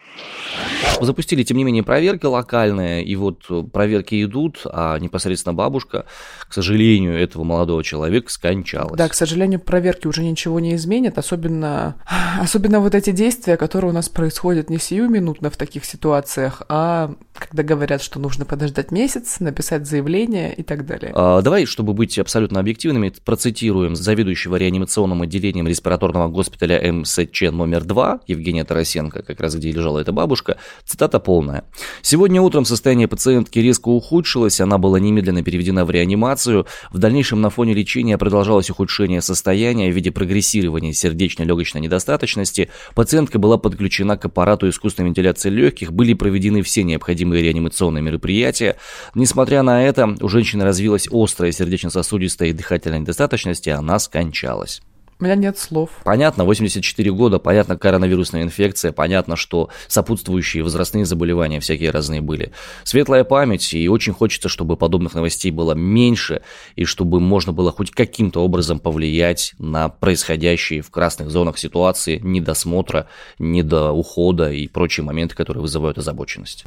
Запустили, 1.01 1.43
тем 1.43 1.57
не 1.57 1.65
менее, 1.65 1.83
проверки 1.83 2.27
локальные, 2.27 3.05
и 3.05 3.17
вот 3.17 3.73
проверки 3.73 4.23
идут, 4.23 4.63
а 4.67 4.99
непосредственно 4.99 5.55
бабушка, 5.55 6.05
к 6.49 6.53
сожалению, 6.53 7.19
этого 7.19 7.45
молодого 7.45 7.83
человека 7.83 8.31
скончалась. 8.31 8.97
Да, 8.97 9.09
к 9.09 9.15
сожалению, 9.15 9.61
проверки 9.61 10.07
уже 10.07 10.23
ничего 10.23 10.61
не 10.61 10.75
изменят, 10.75 11.19
особенно, 11.19 11.97
особенно 12.41 12.81
вот 12.81 12.95
эти 12.95 13.11
действия, 13.11 13.57
которые 13.57 13.91
у 13.91 13.95
нас 13.95 14.09
происходят 14.09 14.71
не 14.71 14.79
сиюминутно 14.79 15.51
в 15.51 15.57
таких 15.57 15.85
ситуациях, 15.85 16.63
а 16.69 17.15
когда 17.33 17.63
говорят, 17.63 18.03
что 18.03 18.21
нужно 18.21 18.45
подождать 18.45 18.93
месяц, 18.93 19.41
написать 19.41 19.87
заявление 19.87 20.55
и 20.55 20.63
так 20.63 20.87
далее. 20.87 21.13
А, 21.15 21.41
давай, 21.43 21.65
чтобы 21.65 21.95
быть 21.95 22.19
абсолютно 22.19 22.61
объективными, 22.61 23.13
процитируем 23.25 23.97
заведующего 23.97 24.57
реанимационным 24.57 25.23
отделением 25.23 25.67
респираторного 25.67 26.29
госпиталя 26.29 26.93
МСЧ 26.93 27.43
номер 27.51 27.85
2 27.85 28.21
Евгения 28.27 28.65
Тарасенко, 28.65 29.23
как 29.23 29.41
раз 29.41 29.57
где 29.57 29.73
лежала 29.73 30.01
эта 30.03 30.13
бабушка. 30.13 30.59
Цитата 30.85 31.19
полная. 31.19 31.65
«Сегодня 32.03 32.43
утром 32.43 32.65
состояние 32.65 33.09
пациентки 33.09 33.59
резко 33.59 33.89
ухудшилось, 33.89 34.61
она 34.61 34.79
была 34.79 35.01
немедленно 35.01 35.43
переведена 35.43 35.85
в 35.85 35.91
реанимацию. 35.91 36.67
В 36.91 36.99
дальнейшем 36.99 37.41
на 37.41 37.51
фоне 37.51 37.75
лечения 37.75 38.19
продолжалось 38.19 38.71
ухудшение 38.71 39.23
состояния 39.23 39.91
в 39.91 39.95
виде 39.95 40.11
прогрессирования 40.11 40.93
сердечно-легочной 40.93 41.81
недостаточности. 41.81 42.71
Пациентка 42.95 43.39
была 43.39 43.59
подключена 43.59 44.17
к 44.17 44.25
аппарату 44.27 44.69
искусственной 44.69 45.09
вентиляции 45.09 45.51
легких, 45.51 45.93
были 45.93 46.15
проведены 46.15 46.63
все 46.63 46.83
необходимые 46.83 47.43
реанимационные 47.43 48.03
мероприятия. 48.03 48.77
Несмотря 49.15 49.63
на 49.63 49.85
это, 49.85 50.17
у 50.21 50.29
женщины 50.29 50.65
развилась 50.65 51.09
острая 51.11 51.53
сердечно-сосудистая 51.53 52.51
и 52.51 52.53
дыхательная 52.53 52.99
недостаточность, 52.99 53.67
и 53.67 53.71
она 53.71 53.99
скончалась. 53.99 54.83
У 55.23 55.25
меня 55.25 55.37
нет 55.37 55.57
слов. 55.57 55.91
Понятно, 56.03 56.45
84 56.45 57.13
года, 57.13 57.39
понятно, 57.39 57.77
коронавирусная 57.77 58.43
инфекция, 58.43 58.91
понятно, 58.91 59.37
что 59.37 59.69
сопутствующие 59.87 60.65
возрастные 60.65 61.05
заболевания 61.05 61.61
всякие 61.61 61.91
разные 61.91 62.21
были. 62.21 62.51
Светлая 62.83 63.23
память, 63.23 63.73
и 63.73 63.89
очень 63.89 64.15
хочется, 64.15 64.49
чтобы 64.49 64.77
подобных 64.77 65.15
новостей 65.15 65.53
было 65.53 65.75
меньше, 65.75 66.43
и 66.75 66.85
чтобы 66.85 67.21
можно 67.21 67.53
было 67.53 67.71
хоть 67.71 67.93
каким-то 67.93 68.41
образом 68.41 68.81
повлиять 68.81 69.55
на 69.61 69.89
происходящие 69.89 70.83
в 70.83 70.91
красных 70.91 71.31
зонах 71.31 71.57
ситуации 71.57 72.19
недосмотра, 72.21 73.07
недоухода 73.39 74.51
и 74.51 74.67
прочие 74.67 75.05
моменты, 75.05 75.37
которые 75.37 75.63
вызывают 75.63 75.99
озабоченность. 75.99 76.65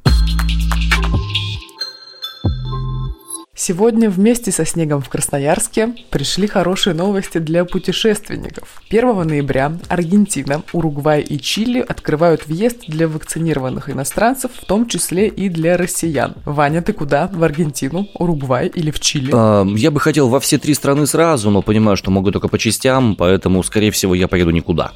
Сегодня 3.57 4.09
вместе 4.09 4.51
со 4.51 4.65
снегом 4.65 5.01
в 5.01 5.07
Красноярске 5.07 5.95
пришли 6.09 6.45
хорошие 6.45 6.93
новости 6.93 7.38
для 7.38 7.63
путешественников. 7.63 8.81
1 8.89 9.25
ноября 9.25 9.71
Аргентина, 9.88 10.62
Уругвай 10.74 11.21
и 11.21 11.39
Чили 11.39 11.79
открывают 11.79 12.47
въезд 12.47 12.81
для 12.89 13.07
вакцинированных 13.07 13.89
иностранцев, 13.89 14.51
в 14.62 14.65
том 14.65 14.89
числе 14.89 15.29
и 15.29 15.47
для 15.47 15.77
россиян. 15.77 16.35
Ваня, 16.43 16.81
ты 16.81 16.91
куда? 16.91 17.27
В 17.31 17.41
Аргентину, 17.45 18.09
Уругвай 18.15 18.67
или 18.67 18.91
в 18.91 19.00
Чили? 19.00 19.31
А, 19.33 19.65
я 19.65 19.89
бы 19.89 20.01
хотел 20.01 20.27
во 20.27 20.41
все 20.41 20.57
три 20.57 20.74
страны 20.74 21.07
сразу, 21.07 21.50
но 21.50 21.62
понимаю, 21.62 21.95
что 21.95 22.12
могу 22.12 22.31
только 22.31 22.50
по 22.50 22.59
частям, 22.59 23.15
поэтому, 23.15 23.63
скорее 23.63 23.91
всего, 23.91 24.13
я 24.15 24.27
поеду 24.27 24.51
никуда. 24.51 24.91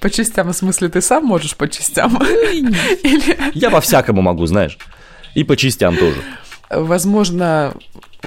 По 0.00 0.10
частям, 0.10 0.48
в 0.48 0.52
смысле, 0.52 0.88
ты 0.88 1.00
сам 1.00 1.24
можешь 1.24 1.56
по 1.56 1.66
частям? 1.68 2.22
Я 3.54 3.70
по-всякому 3.70 4.22
могу, 4.22 4.46
знаешь. 4.46 4.78
И 5.34 5.42
по 5.42 5.56
частям 5.56 5.96
тоже. 5.96 6.22
Возможно, 6.70 7.74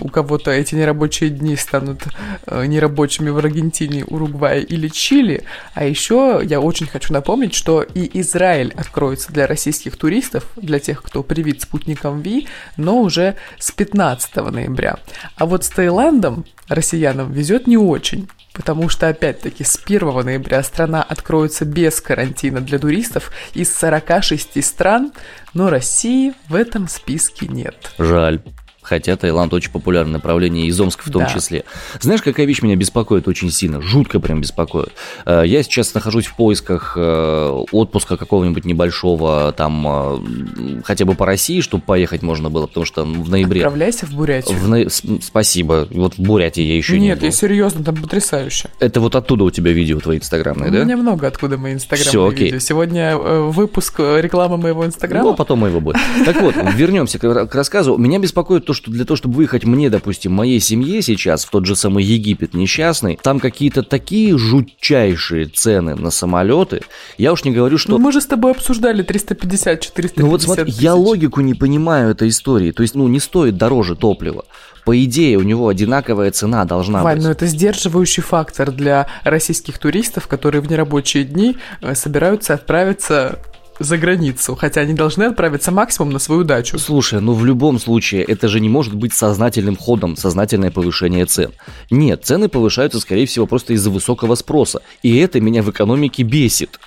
у 0.01 0.09
кого-то 0.09 0.51
эти 0.51 0.75
нерабочие 0.75 1.29
дни 1.29 1.55
станут 1.55 2.03
э, 2.45 2.65
нерабочими 2.65 3.29
в 3.29 3.37
Аргентине, 3.37 4.03
Уругвае 4.05 4.63
или 4.63 4.89
Чили. 4.89 5.43
А 5.73 5.85
еще 5.85 6.41
я 6.43 6.59
очень 6.59 6.87
хочу 6.87 7.13
напомнить, 7.13 7.53
что 7.53 7.81
и 7.81 8.19
Израиль 8.19 8.73
откроется 8.75 9.31
для 9.31 9.47
российских 9.47 9.95
туристов, 9.95 10.49
для 10.57 10.79
тех, 10.79 11.01
кто 11.01 11.23
привит 11.23 11.61
спутником 11.61 12.21
Ви, 12.21 12.47
но 12.75 12.99
уже 12.99 13.35
с 13.59 13.71
15 13.71 14.35
ноября. 14.35 14.97
А 15.37 15.45
вот 15.45 15.63
с 15.63 15.69
Таиландом 15.69 16.45
россиянам 16.67 17.31
везет 17.31 17.67
не 17.67 17.77
очень. 17.77 18.27
Потому 18.53 18.87
что, 18.87 19.07
опять-таки, 19.07 19.63
с 19.63 19.79
1 19.83 19.99
ноября 20.23 20.61
страна 20.63 21.01
откроется 21.01 21.65
без 21.65 21.99
карантина 22.01 22.61
для 22.61 22.77
туристов 22.77 23.31
из 23.53 23.75
46 23.75 24.63
стран, 24.63 25.11
но 25.53 25.69
России 25.69 26.33
в 26.49 26.55
этом 26.55 26.87
списке 26.87 27.47
нет. 27.47 27.93
Жаль. 27.97 28.41
Хотя 28.83 29.15
Таиланд 29.15 29.53
очень 29.53 29.71
популярное 29.71 30.13
направление, 30.13 30.67
из 30.67 30.79
Омска 30.79 31.03
в 31.05 31.11
том 31.11 31.23
да. 31.23 31.29
числе. 31.29 31.63
Знаешь, 31.99 32.21
какая 32.21 32.45
вещь 32.45 32.61
меня 32.61 32.75
беспокоит 32.75 33.27
очень 33.27 33.49
сильно? 33.49 33.81
Жутко 33.81 34.19
прям 34.19 34.41
беспокоит. 34.41 34.91
Э, 35.25 35.43
я 35.45 35.63
сейчас 35.63 35.93
нахожусь 35.93 36.25
в 36.25 36.35
поисках 36.35 36.93
э, 36.97 37.63
отпуска 37.71 38.17
какого-нибудь 38.17 38.65
небольшого, 38.65 39.53
там, 39.53 39.85
э, 39.87 40.81
хотя 40.83 41.05
бы 41.05 41.15
по 41.15 41.25
России, 41.25 41.61
чтобы 41.61 41.83
поехать 41.83 42.21
можно 42.21 42.49
было, 42.49 42.67
потому 42.67 42.85
что 42.85 43.03
в 43.03 43.29
ноябре... 43.29 43.61
Отправляйся 43.61 44.05
в 44.05 44.11
Бурятию. 44.11 44.57
В 44.57 44.67
на... 44.67 44.89
Спасибо. 45.21 45.87
Вот 45.89 46.15
в 46.15 46.19
Бурятии 46.19 46.61
я 46.61 46.75
еще 46.75 46.93
Нет, 46.93 47.01
не 47.01 47.07
Нет, 47.07 47.23
я 47.23 47.31
серьезно, 47.31 47.83
там 47.83 47.95
потрясающе. 47.95 48.69
Это 48.79 48.99
вот 48.99 49.15
оттуда 49.15 49.45
у 49.45 49.51
тебя 49.51 49.71
видео 49.71 49.99
твои 49.99 50.17
инстаграмные, 50.17 50.71
да? 50.71 50.81
У 50.81 50.83
меня 50.83 50.97
много 50.97 51.27
откуда 51.27 51.57
мои 51.57 51.73
инстаграмные 51.73 52.09
Все, 52.09 52.29
видео. 52.29 52.59
Сегодня 52.59 53.17
выпуск 53.17 53.99
рекламы 53.99 54.57
моего 54.57 54.85
инстаграма. 54.85 55.29
Ну, 55.29 55.35
потом 55.35 55.65
его 55.65 55.79
будет. 55.79 55.97
Так 56.25 56.41
вот, 56.41 56.55
вернемся 56.75 57.19
к 57.19 57.55
рассказу. 57.55 57.97
Меня 57.97 58.19
беспокоит 58.19 58.65
то, 58.65 58.72
то, 58.73 58.77
что 58.77 58.91
для 58.91 59.05
того, 59.05 59.15
чтобы 59.15 59.35
выехать 59.35 59.65
мне, 59.65 59.89
допустим, 59.89 60.33
моей 60.33 60.59
семье 60.59 61.01
сейчас 61.01 61.45
в 61.45 61.51
тот 61.51 61.65
же 61.65 61.75
самый 61.75 62.03
Египет 62.03 62.53
несчастный, 62.53 63.19
там 63.21 63.39
какие-то 63.39 63.83
такие 63.83 64.35
жутчайшие 64.37 65.45
цены 65.45 65.95
на 65.95 66.09
самолеты. 66.09 66.81
Я 67.17 67.33
уж 67.33 67.43
не 67.43 67.51
говорю, 67.51 67.77
что... 67.77 67.91
Ну, 67.91 67.97
мы 67.99 68.11
же 68.11 68.19
с 68.19 68.25
тобой 68.25 68.51
обсуждали 68.51 69.05
350-450 69.05 70.13
Ну 70.17 70.27
вот 70.27 70.41
смотри, 70.41 70.65
тысяч. 70.65 70.79
я 70.79 70.95
логику 70.95 71.41
не 71.41 71.53
понимаю 71.53 72.11
этой 72.11 72.29
истории. 72.29 72.71
То 72.71 72.81
есть, 72.81 72.95
ну, 72.95 73.07
не 73.07 73.19
стоит 73.19 73.57
дороже 73.57 73.95
топлива. 73.95 74.45
По 74.85 75.01
идее, 75.03 75.37
у 75.37 75.43
него 75.43 75.67
одинаковая 75.69 76.31
цена 76.31 76.65
должна 76.65 77.03
Вань, 77.03 77.17
быть. 77.17 77.25
ну 77.25 77.31
это 77.31 77.45
сдерживающий 77.45 78.23
фактор 78.23 78.71
для 78.71 79.07
российских 79.23 79.77
туристов, 79.77 80.27
которые 80.27 80.61
в 80.61 80.69
нерабочие 80.69 81.23
дни 81.23 81.55
э, 81.81 81.95
собираются 81.95 82.55
отправиться 82.55 83.39
за 83.83 83.97
границу, 83.97 84.55
хотя 84.55 84.81
они 84.81 84.93
должны 84.93 85.23
отправиться 85.23 85.71
максимум 85.71 86.11
на 86.11 86.19
свою 86.19 86.43
дачу. 86.43 86.77
Слушай, 86.79 87.21
ну 87.21 87.33
в 87.33 87.45
любом 87.45 87.79
случае, 87.79 88.23
это 88.23 88.47
же 88.47 88.59
не 88.59 88.69
может 88.69 88.93
быть 88.95 89.13
сознательным 89.13 89.75
ходом, 89.75 90.15
сознательное 90.15 90.71
повышение 90.71 91.25
цен. 91.25 91.51
Нет, 91.89 92.25
цены 92.25 92.49
повышаются, 92.49 92.99
скорее 92.99 93.25
всего, 93.25 93.45
просто 93.45 93.73
из-за 93.73 93.89
высокого 93.89 94.35
спроса. 94.35 94.81
И 95.01 95.17
это 95.17 95.39
меня 95.39 95.61
в 95.63 95.71
экономике 95.71 96.23
бесит. 96.23 96.79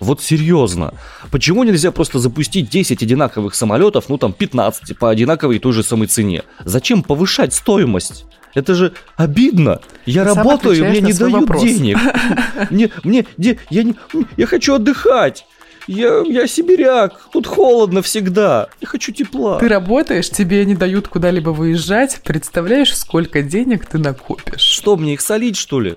Вот 0.00 0.22
серьезно. 0.22 0.94
Почему 1.30 1.64
нельзя 1.64 1.90
просто 1.90 2.18
запустить 2.18 2.68
10 2.68 3.02
одинаковых 3.02 3.54
самолетов, 3.54 4.08
ну 4.08 4.18
там 4.18 4.32
15 4.32 4.98
по 4.98 5.10
одинаковой 5.10 5.58
той 5.58 5.72
же 5.72 5.82
самой 5.82 6.08
цене? 6.08 6.42
Зачем 6.64 7.02
повышать 7.02 7.54
стоимость? 7.54 8.24
Это 8.54 8.74
же 8.74 8.92
обидно. 9.16 9.80
Я 10.06 10.24
Ты 10.24 10.34
работаю, 10.34 10.72
отвечаешь 10.72 10.90
мне 10.92 11.12
не 11.12 11.18
дают 11.18 11.40
вопрос. 11.40 11.62
денег. 11.62 11.98
Мне, 12.70 12.90
мне, 13.02 13.26
я, 13.70 13.82
не, 13.82 13.96
я 14.36 14.46
хочу 14.46 14.74
отдыхать. 14.74 15.44
Я, 15.86 16.22
я 16.26 16.46
сибиряк, 16.46 17.28
тут 17.32 17.46
холодно 17.46 18.00
всегда. 18.02 18.68
Я 18.80 18.86
хочу 18.86 19.12
тепла. 19.12 19.58
Ты 19.58 19.68
работаешь, 19.68 20.30
тебе 20.30 20.64
не 20.64 20.74
дают 20.74 21.08
куда-либо 21.08 21.50
выезжать. 21.50 22.20
Представляешь, 22.24 22.96
сколько 22.96 23.42
денег 23.42 23.86
ты 23.86 23.98
накопишь? 23.98 24.62
Что, 24.62 24.96
мне 24.96 25.14
их 25.14 25.20
солить, 25.20 25.56
что 25.56 25.80
ли? 25.80 25.96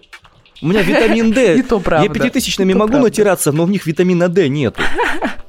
У 0.62 0.68
меня 0.68 0.82
витамин 0.82 1.32
D. 1.32 1.56
И 1.60 1.62
то 1.62 1.80
правда. 1.80 2.08
Я 2.08 2.14
пятитысячными 2.14 2.74
могу 2.74 2.98
натираться, 2.98 3.52
но 3.52 3.66
в 3.66 3.70
них 3.70 3.86
витамина 3.86 4.28
D 4.28 4.50
нету. 4.50 4.82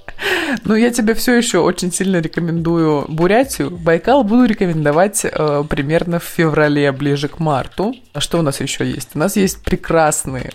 Но 0.65 0.77
я 0.77 0.91
тебе 0.91 1.15
все 1.15 1.37
еще 1.37 1.59
очень 1.59 1.93
сильно 1.93 2.19
рекомендую 2.21 3.07
Бурятию. 3.09 3.71
Байкал 3.71 4.25
буду 4.25 4.45
рекомендовать 4.45 5.25
э, 5.25 5.65
примерно 5.69 6.19
в 6.19 6.25
феврале, 6.25 6.93
ближе 6.93 7.29
к 7.29 7.39
марту. 7.39 7.95
А 8.13 8.21
что 8.21 8.39
у 8.39 8.43
нас 8.43 8.61
еще 8.61 8.89
есть? 8.89 9.11
У 9.15 9.19
нас 9.19 9.37
есть 9.37 9.63
прекрасные 9.63 10.51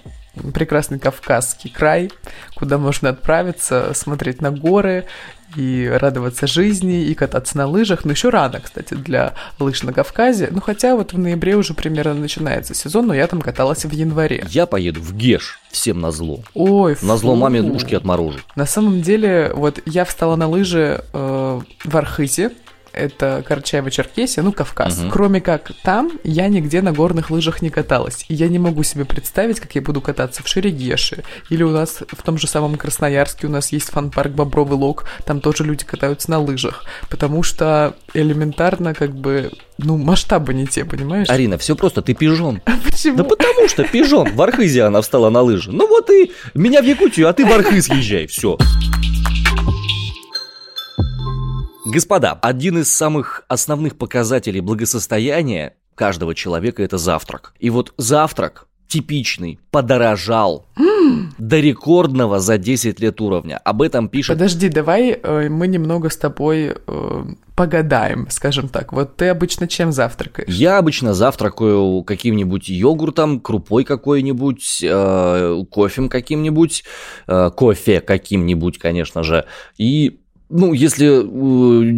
прекрасный 0.53 0.99
Кавказский 0.99 1.69
край, 1.69 2.11
куда 2.55 2.77
можно 2.77 3.09
отправиться, 3.09 3.91
смотреть 3.93 4.41
на 4.41 4.51
горы 4.51 5.05
и 5.55 5.87
радоваться 5.99 6.47
жизни, 6.47 7.03
и 7.03 7.13
кататься 7.13 7.57
на 7.57 7.67
лыжах. 7.67 8.05
Но 8.05 8.11
еще 8.11 8.29
рано, 8.29 8.59
кстати, 8.59 8.93
для 8.93 9.33
лыж 9.59 9.83
на 9.83 9.93
Кавказе. 9.93 10.49
Ну, 10.51 10.61
хотя 10.61 10.95
вот 10.95 11.13
в 11.13 11.17
ноябре 11.17 11.55
уже 11.55 11.73
примерно 11.73 12.13
начинается 12.15 12.73
сезон, 12.73 13.07
но 13.07 13.13
я 13.13 13.27
там 13.27 13.41
каталась 13.41 13.85
в 13.85 13.91
январе. 13.91 14.45
Я 14.49 14.65
поеду 14.65 15.01
в 15.01 15.13
Геш, 15.13 15.59
всем 15.71 15.99
назло. 16.01 16.41
Ой, 16.53 16.97
Назло 17.01 17.33
фу. 17.35 17.39
маме 17.41 17.61
ушки 17.61 17.95
отморожу. 17.95 18.39
На 18.55 18.65
самом 18.65 19.01
деле, 19.01 19.51
вот 19.53 19.79
я 19.85 20.05
встала 20.05 20.35
на 20.35 20.47
лыжи 20.47 21.03
э, 21.13 21.61
в 21.85 21.97
Архызе, 21.97 22.51
это 22.93 23.43
Карачаево-Черкесия, 23.47 24.41
ну, 24.41 24.51
Кавказ. 24.51 24.99
Мгм. 24.99 25.11
Кроме 25.11 25.41
как 25.41 25.71
там, 25.83 26.11
я 26.23 26.47
нигде 26.47 26.81
на 26.81 26.93
горных 26.93 27.29
лыжах 27.29 27.61
не 27.61 27.69
каталась. 27.69 28.25
И 28.29 28.35
я 28.35 28.47
не 28.47 28.59
могу 28.59 28.83
себе 28.83 29.05
представить, 29.05 29.59
как 29.59 29.75
я 29.75 29.81
буду 29.81 30.01
кататься 30.01 30.43
в 30.43 30.47
Шерегеше. 30.47 31.23
Или 31.49 31.63
у 31.63 31.71
нас 31.71 32.03
в 32.07 32.21
том 32.21 32.37
же 32.37 32.47
самом 32.47 32.75
Красноярске 32.75 33.47
у 33.47 33.49
нас 33.49 33.71
есть 33.71 33.89
фан-парк 33.89 34.31
Бобровый 34.31 34.77
Лог, 34.77 35.05
там 35.25 35.41
тоже 35.41 35.63
люди 35.63 35.85
катаются 35.85 36.29
на 36.31 36.39
лыжах. 36.39 36.85
Потому 37.09 37.43
что 37.43 37.95
элементарно, 38.13 38.93
как 38.93 39.15
бы, 39.15 39.51
ну, 39.77 39.97
масштабы 39.97 40.53
не 40.53 40.67
те, 40.67 40.85
понимаешь? 40.85 41.29
Арина, 41.29 41.57
все 41.57 41.75
просто, 41.75 42.01
ты 42.01 42.13
пижон. 42.13 42.61
Почему? 42.85 43.17
Да 43.17 43.23
потому 43.23 43.67
что 43.67 43.83
пижон. 43.83 44.33
В 44.33 44.41
Архызе 44.41 44.83
она 44.83 45.01
встала 45.01 45.29
на 45.29 45.41
лыжи. 45.41 45.71
Ну 45.71 45.87
вот 45.87 46.09
и 46.09 46.31
меня 46.53 46.81
в 46.81 46.85
Якутию, 46.85 47.27
а 47.27 47.33
ты 47.33 47.45
в 47.45 47.51
Архыз 47.51 47.89
езжай. 47.89 48.27
Все. 48.27 48.57
Господа, 51.85 52.39
один 52.41 52.77
из 52.77 52.91
самых 52.91 53.43
основных 53.49 53.97
показателей 53.97 54.61
благосостояния 54.61 55.75
каждого 55.95 56.33
человека– 56.33 56.81
это 56.83 56.97
завтрак. 56.97 57.53
И 57.59 57.69
вот 57.69 57.93
завтрак 57.97 58.67
типичный 58.87 59.59
подорожал 59.71 60.67
до 61.37 61.59
рекордного 61.59 62.39
за 62.39 62.57
10 62.57 62.99
лет 62.99 63.19
уровня. 63.19 63.57
Об 63.57 63.81
этом 63.81 64.07
пишет 64.07 64.35
Подожди, 64.37 64.69
давай 64.69 65.11
э, 65.11 65.49
мы 65.49 65.67
немного 65.67 66.09
с 66.09 66.15
тобой 66.15 66.75
э, 66.75 67.23
погадаем, 67.55 68.27
скажем 68.29 68.69
так. 68.69 68.93
Вот 68.93 69.17
ты 69.17 69.29
обычно 69.29 69.67
чем 69.67 69.91
завтракаешь? 69.91 70.49
Я 70.49 70.77
обычно 70.77 71.13
завтракаю 71.13 72.03
каким-нибудь 72.03 72.69
йогуртом, 72.69 73.39
крупой 73.39 73.83
какой-нибудь, 73.83 74.83
э, 74.83 75.63
кофем 75.69 76.07
каким-нибудь, 76.07 76.83
э, 77.27 77.51
кофе 77.55 77.99
каким-нибудь, 77.99 78.77
конечно 78.77 79.23
же. 79.23 79.45
И, 79.77 80.19
ну, 80.53 80.73
если 80.73 81.23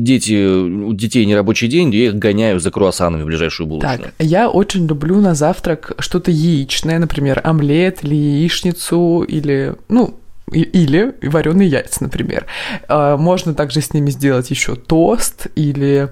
дети, 0.03 0.63
у 0.63 0.93
детей 0.93 1.25
не 1.25 1.35
рабочий 1.35 1.67
день, 1.67 1.93
я 1.93 2.05
их 2.05 2.15
гоняю 2.15 2.59
за 2.59 2.71
круассанами 2.71 3.23
в 3.23 3.25
ближайшую 3.25 3.67
булочную. 3.67 3.99
Так, 3.99 4.13
я 4.19 4.49
очень 4.49 4.87
люблю 4.87 5.19
на 5.19 5.35
завтрак 5.35 5.91
что-то 5.99 6.31
яичное, 6.31 6.97
например, 6.99 7.41
омлет 7.43 8.03
или 8.03 8.15
яичницу, 8.15 9.25
или, 9.27 9.75
ну, 9.89 10.17
или 10.51 11.15
вареные 11.21 11.67
яйца, 11.67 12.03
например. 12.03 12.45
А, 12.87 13.17
Можно 13.17 13.53
также 13.53 13.81
с 13.81 13.93
ними 13.93 14.09
сделать 14.09 14.49
еще 14.51 14.75
тост 14.75 15.47
или 15.55 16.09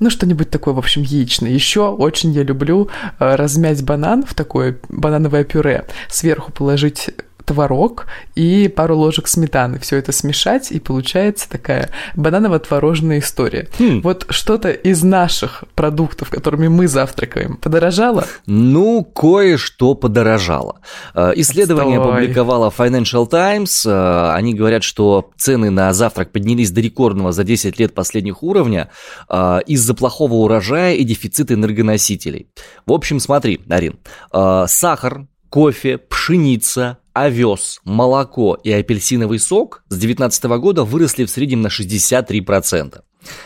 ну, 0.00 0.10
что-нибудь 0.10 0.50
такое, 0.50 0.74
в 0.74 0.78
общем, 0.78 1.02
яичное. 1.02 1.50
Еще 1.50 1.88
очень 1.88 2.32
я 2.32 2.42
люблю 2.42 2.88
а, 3.18 3.36
размять 3.36 3.84
банан 3.84 4.24
в 4.24 4.34
такое 4.34 4.78
банановое 4.88 5.44
пюре, 5.44 5.86
сверху 6.08 6.50
положить 6.50 7.10
творог 7.46 8.06
и 8.34 8.68
пару 8.68 8.96
ложек 8.96 9.28
сметаны. 9.28 9.78
Все 9.78 9.96
это 9.96 10.12
смешать, 10.12 10.72
и 10.72 10.80
получается 10.80 11.48
такая 11.48 11.90
бананово-творожная 12.16 13.20
история. 13.20 13.68
Хм. 13.78 14.00
Вот 14.02 14.26
что-то 14.30 14.70
из 14.70 15.02
наших 15.02 15.64
продуктов, 15.74 16.28
которыми 16.30 16.68
мы 16.68 16.88
завтракаем, 16.88 17.56
подорожало? 17.56 18.26
Ну, 18.46 19.04
кое-что 19.04 19.94
подорожало. 19.94 20.80
Э, 21.14 21.32
Исследование 21.36 21.98
Отстой. 21.98 22.12
опубликовала 22.14 22.72
Financial 22.76 23.26
Times. 23.28 23.86
Э, 23.86 24.32
Они 24.34 24.52
говорят, 24.52 24.82
что 24.82 25.30
цены 25.36 25.70
на 25.70 25.92
завтрак 25.92 26.32
поднялись 26.32 26.70
до 26.70 26.80
рекордного 26.80 27.32
за 27.32 27.44
10 27.44 27.78
лет 27.78 27.94
последних 27.94 28.42
уровня 28.42 28.90
э, 29.28 29.60
из-за 29.66 29.94
плохого 29.94 30.34
урожая 30.34 30.94
и 30.94 31.04
дефицита 31.04 31.54
энергоносителей. 31.54 32.48
В 32.86 32.92
общем, 32.92 33.20
смотри, 33.20 33.60
Арин, 33.68 33.98
сахар, 34.66 35.26
кофе, 35.48 35.98
пшеница, 35.98 36.98
овес, 37.16 37.80
молоко 37.84 38.58
и 38.62 38.70
апельсиновый 38.70 39.38
сок 39.38 39.82
с 39.88 39.96
2019 39.96 40.44
года 40.60 40.84
выросли 40.84 41.24
в 41.24 41.30
среднем 41.30 41.62
на 41.62 41.68
63%. 41.68 43.00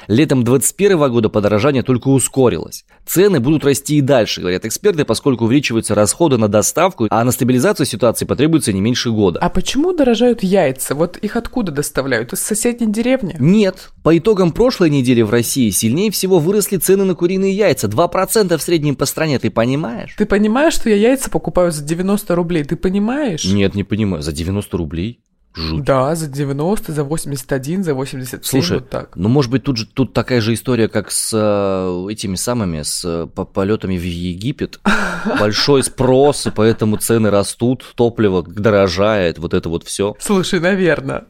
Летом 0.09 0.45
2021 0.45 1.11
года 1.11 1.29
подорожание 1.29 1.83
только 1.83 2.09
ускорилось. 2.09 2.85
Цены 3.07 3.41
будут 3.41 3.65
расти 3.65 3.99
и 3.99 4.01
дальше, 4.01 4.41
говорят 4.41 4.65
эксперты, 4.65 5.05
поскольку 5.05 5.45
увеличиваются 5.45 5.95
расходы 5.95 6.37
на 6.37 6.49
доставку, 6.49 7.07
а 7.11 7.25
на 7.25 7.33
стабилизацию 7.33 7.87
ситуации 7.87 8.25
потребуется 8.25 8.73
не 8.73 8.81
меньше 8.81 9.11
года. 9.11 9.41
А 9.41 9.49
почему 9.49 9.93
дорожают 9.93 10.43
яйца? 10.43 10.95
Вот 10.95 11.17
их 11.17 11.37
откуда 11.37 11.73
доставляют? 11.73 12.33
Из 12.33 12.41
соседней 12.41 12.93
деревни? 12.93 13.37
Нет. 13.39 13.91
По 14.03 14.17
итогам 14.17 14.53
прошлой 14.53 14.91
недели 14.91 15.23
в 15.23 15.31
России 15.31 15.71
сильнее 15.71 16.11
всего 16.11 16.39
выросли 16.39 16.77
цены 16.77 17.05
на 17.05 17.15
куриные 17.15 17.53
яйца. 17.53 17.89
2% 17.89 18.57
в 18.57 18.63
среднем 18.63 18.97
по 18.97 19.07
стране, 19.07 19.39
ты 19.39 19.51
понимаешь? 19.51 20.15
Ты 20.17 20.27
понимаешь, 20.27 20.75
что 20.75 20.89
я 20.89 20.97
яйца 20.97 21.31
покупаю 21.31 21.73
за 21.73 21.83
90 21.83 22.35
рублей? 22.35 22.65
Ты 22.65 22.77
понимаешь? 22.77 23.45
Нет, 23.45 23.75
не 23.75 23.85
понимаю. 23.85 24.23
За 24.23 24.33
90 24.33 24.77
рублей? 24.77 25.21
Жуть. 25.61 25.85
Да, 25.85 26.15
за 26.15 26.27
90, 26.27 26.93
за 26.93 27.05
81, 27.05 27.85
за 27.85 27.95
87, 27.95 28.41
Слушай, 28.43 28.79
вот 28.79 28.91
так. 28.91 29.17
ну 29.17 29.29
может 29.29 29.51
быть 29.51 29.63
тут 29.65 29.77
же 29.77 29.87
тут 29.87 30.13
такая 30.13 30.41
же 30.41 30.55
история, 30.55 30.89
как 30.89 31.11
с 31.11 31.31
э, 31.33 32.13
этими 32.13 32.35
самыми, 32.35 32.83
с 32.83 33.05
э, 33.05 33.27
по- 33.27 33.45
полетами 33.45 33.97
в 33.97 34.03
Египет. 34.03 34.81
Большой 35.41 35.83
спрос, 35.83 36.47
и 36.47 36.51
поэтому 36.51 36.97
цены 36.97 37.31
растут, 37.31 37.85
топливо 37.95 38.43
дорожает, 38.43 39.39
вот 39.39 39.55
это 39.55 39.69
вот 39.69 39.85
все. 39.85 40.15
Слушай, 40.19 40.61
наверное. 40.61 41.25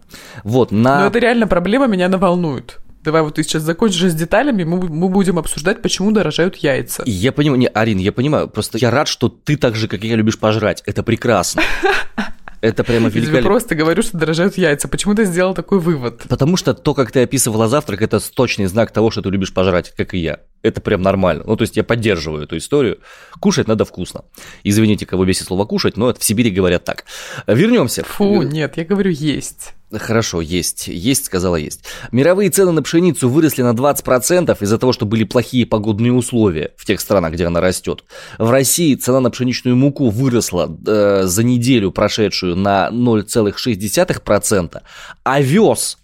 Вот, 0.45 0.71
Но 0.71 0.79
на... 0.79 1.07
это 1.07 1.19
реально 1.19 1.47
проблема, 1.47 1.87
меня 1.87 2.07
она 2.07 2.19
волнует. 2.19 2.79
Давай 3.03 3.23
вот 3.23 3.37
ты 3.37 3.43
сейчас 3.43 3.63
закончишь 3.63 4.11
с 4.11 4.15
деталями, 4.15 4.65
мы, 4.65 4.77
мы 4.89 5.09
будем 5.09 5.39
обсуждать, 5.39 5.81
почему 5.81 6.13
дорожают 6.13 6.57
яйца. 6.57 7.03
Я 7.07 7.33
понимаю, 7.33 7.59
не, 7.59 7.67
Арин, 7.67 7.97
я 7.97 8.13
понимаю, 8.13 8.47
просто 8.49 8.77
я 8.77 8.91
рад, 8.91 9.09
что 9.09 9.31
ты 9.31 9.57
так 9.57 9.75
же, 9.75 9.89
как 9.89 10.05
и 10.05 10.09
я, 10.09 10.17
любишь 10.17 10.39
пожрать. 10.39 10.83
Это 10.85 11.03
прекрасно. 11.03 11.63
Это 12.61 12.85
прямо 12.85 13.07
Я 13.07 13.11
тебе 13.11 13.21
великолепно. 13.23 13.49
просто 13.49 13.75
говорю, 13.75 14.03
что 14.03 14.19
дорожают 14.19 14.59
яйца. 14.59 14.87
Почему 14.87 15.15
ты 15.15 15.25
сделал 15.25 15.55
такой 15.55 15.79
вывод? 15.81 16.23
Потому 16.29 16.57
что 16.57 16.75
то, 16.75 16.95
как 16.95 17.11
ты 17.11 17.23
описывала 17.23 17.69
завтрак, 17.69 18.03
это 18.03 18.21
точный 18.33 18.67
знак 18.67 18.91
того, 18.93 19.11
что 19.11 19.23
ты 19.23 19.31
любишь 19.31 19.55
пожрать, 19.55 19.93
как 19.97 20.13
и 20.15 20.19
я. 20.19 20.41
Это 20.63 20.81
прям 20.81 21.03
нормально. 21.03 21.45
Ну, 21.47 21.57
то 21.57 21.63
есть 21.63 21.77
я 21.77 21.85
поддерживаю 21.85 22.45
эту 22.45 22.57
историю. 22.57 22.99
Кушать 23.41 23.67
надо 23.67 23.85
вкусно. 23.85 24.25
Извините, 24.63 25.07
кого 25.07 25.25
бесит 25.25 25.47
слово 25.47 25.65
кушать, 25.65 25.97
но 25.97 26.11
это 26.11 26.21
в 26.21 26.25
Сибири 26.25 26.51
говорят 26.51 26.85
так. 26.85 27.05
Вернемся. 27.47 28.05
Фу, 28.05 28.43
нет, 28.43 28.77
я 28.77 28.85
говорю 28.85 29.11
есть. 29.11 29.75
Хорошо, 29.93 30.41
есть. 30.41 30.87
Есть, 30.87 31.25
сказала 31.25 31.57
есть. 31.57 31.85
Мировые 32.13 32.51
цены 32.51 32.71
на 32.71 32.83
пшеницу 32.83 33.29
выросли 33.29 33.63
на 33.63 33.73
20% 33.73 34.57
из-за 34.61 34.79
того, 34.79 34.93
что 34.93 35.05
были 35.05 35.25
плохие 35.25 35.67
погодные 35.67 36.13
условия 36.13 36.73
в 36.77 36.85
тех 36.85 37.01
странах, 37.01 37.33
где 37.33 37.47
она 37.47 37.61
растет. 37.61 38.05
В 38.39 38.51
России 38.51 38.95
цена 38.95 39.21
на 39.21 39.31
пшеничную 39.31 39.77
муку 39.77 40.11
выросла 40.11 40.71
э, 40.87 41.23
за 41.25 41.43
неделю 41.43 41.91
прошедшую 41.91 42.55
на 42.55 42.91
0,6%. 42.93 44.83
Овес 45.25 45.99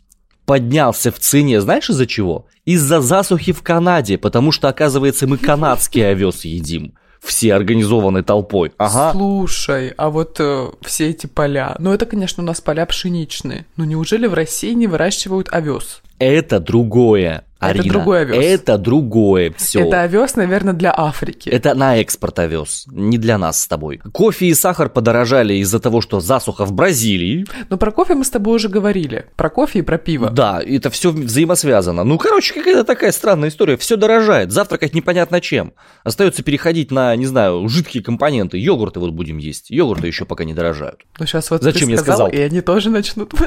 поднялся 0.47 1.13
в 1.13 1.19
цене, 1.19 1.61
знаешь 1.61 1.91
из-за 1.91 2.07
чего? 2.07 2.47
Из-за 2.67 3.01
засухи 3.01 3.53
в 3.53 3.63
Канаде, 3.63 4.19
потому 4.19 4.53
что, 4.53 4.69
оказывается, 4.69 5.27
мы 5.27 5.39
канадский 5.39 6.07
овес 6.07 6.45
едим 6.45 6.95
все 7.21 7.55
организованной 7.55 8.23
толпой. 8.23 8.73
Ага. 8.77 9.13
Слушай, 9.13 9.93
а 9.97 10.11
вот 10.11 10.37
э, 10.39 10.71
все 10.83 11.11
эти 11.11 11.27
поля, 11.27 11.75
ну 11.79 11.93
это, 11.93 12.07
конечно, 12.07 12.43
у 12.43 12.47
нас 12.47 12.61
поля 12.61 12.87
пшеничные, 12.87 13.67
но 13.77 13.85
неужели 13.85 14.27
в 14.27 14.35
России 14.35 14.73
не 14.73 14.87
выращивают 14.87 15.49
овес? 15.51 16.03
Это 16.19 16.61
другое. 16.61 17.46
Это 17.59 17.81
Арина. 17.81 17.89
другой 17.95 18.21
овес. 18.23 18.45
Это 18.45 18.79
другое. 18.79 19.55
Все. 19.57 19.81
Это 19.87 20.03
овес, 20.03 20.37
наверное, 20.37 20.75
для 20.75 20.93
Африки. 20.95 21.49
Это 21.49 21.75
на 21.75 21.97
экспорт 21.99 22.39
овес, 22.39 22.85
не 22.91 23.17
для 23.17 23.39
нас 23.39 23.63
с 23.63 23.67
тобой. 23.67 24.01
Кофе 24.13 24.47
и 24.47 24.55
сахар 24.55 24.91
подорожали 24.91 25.55
из-за 25.55 25.81
того, 25.81 26.03
что 26.03 26.21
засуха 26.21 26.67
в 26.67 26.73
Бразилии. 26.73 27.47
Но 27.71 27.79
про 27.79 27.93
кофе 27.93 28.15
мы 28.15 28.25
с 28.25 28.31
тобой 28.31 28.57
уже 28.57 28.69
говорили. 28.69 29.27
Про 29.37 29.49
кофе 29.49 29.79
и 29.79 29.83
про 29.83 29.97
пиво. 29.97 30.29
Да, 30.29 30.61
это 30.63 30.91
все 30.91 31.11
взаимосвязано. 31.11 32.05
Ну, 32.05 32.19
короче, 32.19 32.53
какая-то 32.53 32.85
такая 32.85 33.11
странная 33.13 33.49
история. 33.49 33.79
Все 33.79 33.97
дорожает. 33.97 34.53
Завтракать 34.53 34.95
непонятно 34.95 35.41
чем. 35.41 35.73
Остается 36.05 36.43
переходить 36.43 36.91
на, 36.91 37.17
не 37.17 37.25
знаю, 37.27 37.67
жидкие 37.69 38.03
компоненты. 38.03 38.59
Йогурты 38.59 39.01
вот 39.01 39.13
будем 39.13 39.39
есть. 39.39 39.71
Йогурты 39.71 40.07
еще 40.07 40.27
пока 40.27 40.45
не 40.45 40.53
дорожают. 40.53 41.01
Ну 41.19 41.25
сейчас 41.25 41.51
вот 41.51 41.63
Зачем 41.63 41.87
ты 41.87 41.93
я 41.93 41.99
сказал, 41.99 42.29
сказал? 42.29 42.39
и 42.39 42.45
они 42.45 42.61
тоже 42.61 42.91
начнут. 42.91 43.33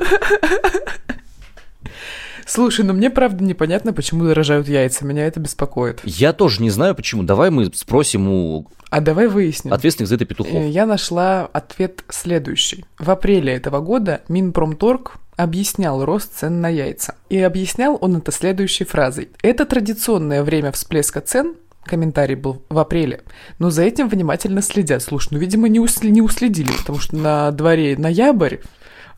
Слушай, 2.50 2.84
ну 2.86 2.94
мне 2.94 3.10
правда 3.10 3.44
непонятно, 3.44 3.94
почему 3.94 4.26
дорожают 4.26 4.68
яйца. 4.68 5.06
Меня 5.06 5.28
это 5.28 5.40
беспокоит. 5.40 6.02
Я 6.04 6.34
тоже 6.34 6.62
не 6.64 6.70
знаю 6.72 6.96
почему. 6.96 7.24
Давай 7.24 7.52
мы 7.52 7.72
спросим 7.74 8.28
у 8.28 8.68
А 8.90 9.02
давай 9.02 9.28
выясним. 9.28 9.72
ответственных 9.72 10.10
за 10.10 10.16
это 10.16 10.26
петухов. 10.26 10.54
Э, 10.54 10.68
Я 10.70 10.86
нашла 10.86 11.46
ответ 11.54 12.04
следующий. 12.10 12.86
В 12.98 13.12
апреле 13.12 13.54
этого 13.54 13.82
года 13.82 14.22
Минпромторг 14.30 15.18
объяснял 15.38 16.04
рост 16.04 16.38
цен 16.40 16.60
на 16.60 16.70
яйца. 16.70 17.16
И 17.30 17.38
объяснял 17.40 17.98
он 18.02 18.18
это 18.18 18.32
следующей 18.32 18.84
фразой. 18.84 19.30
Это 19.44 19.66
традиционное 19.66 20.44
время 20.44 20.72
всплеска 20.72 21.22
цен, 21.22 21.56
комментарий 21.86 22.36
был 22.36 22.62
в 22.70 22.78
апреле, 22.78 23.22
но 23.58 23.70
за 23.70 23.84
этим 23.84 24.10
внимательно 24.10 24.62
следят. 24.62 25.02
Слушай, 25.02 25.30
ну, 25.32 25.38
видимо, 25.40 25.70
не, 25.70 25.80
усл- 25.80 26.10
не 26.10 26.22
уследили, 26.22 26.72
потому 26.78 27.00
что 27.00 27.16
на 27.16 27.52
дворе 27.52 27.96
ноябрь, 27.98 28.58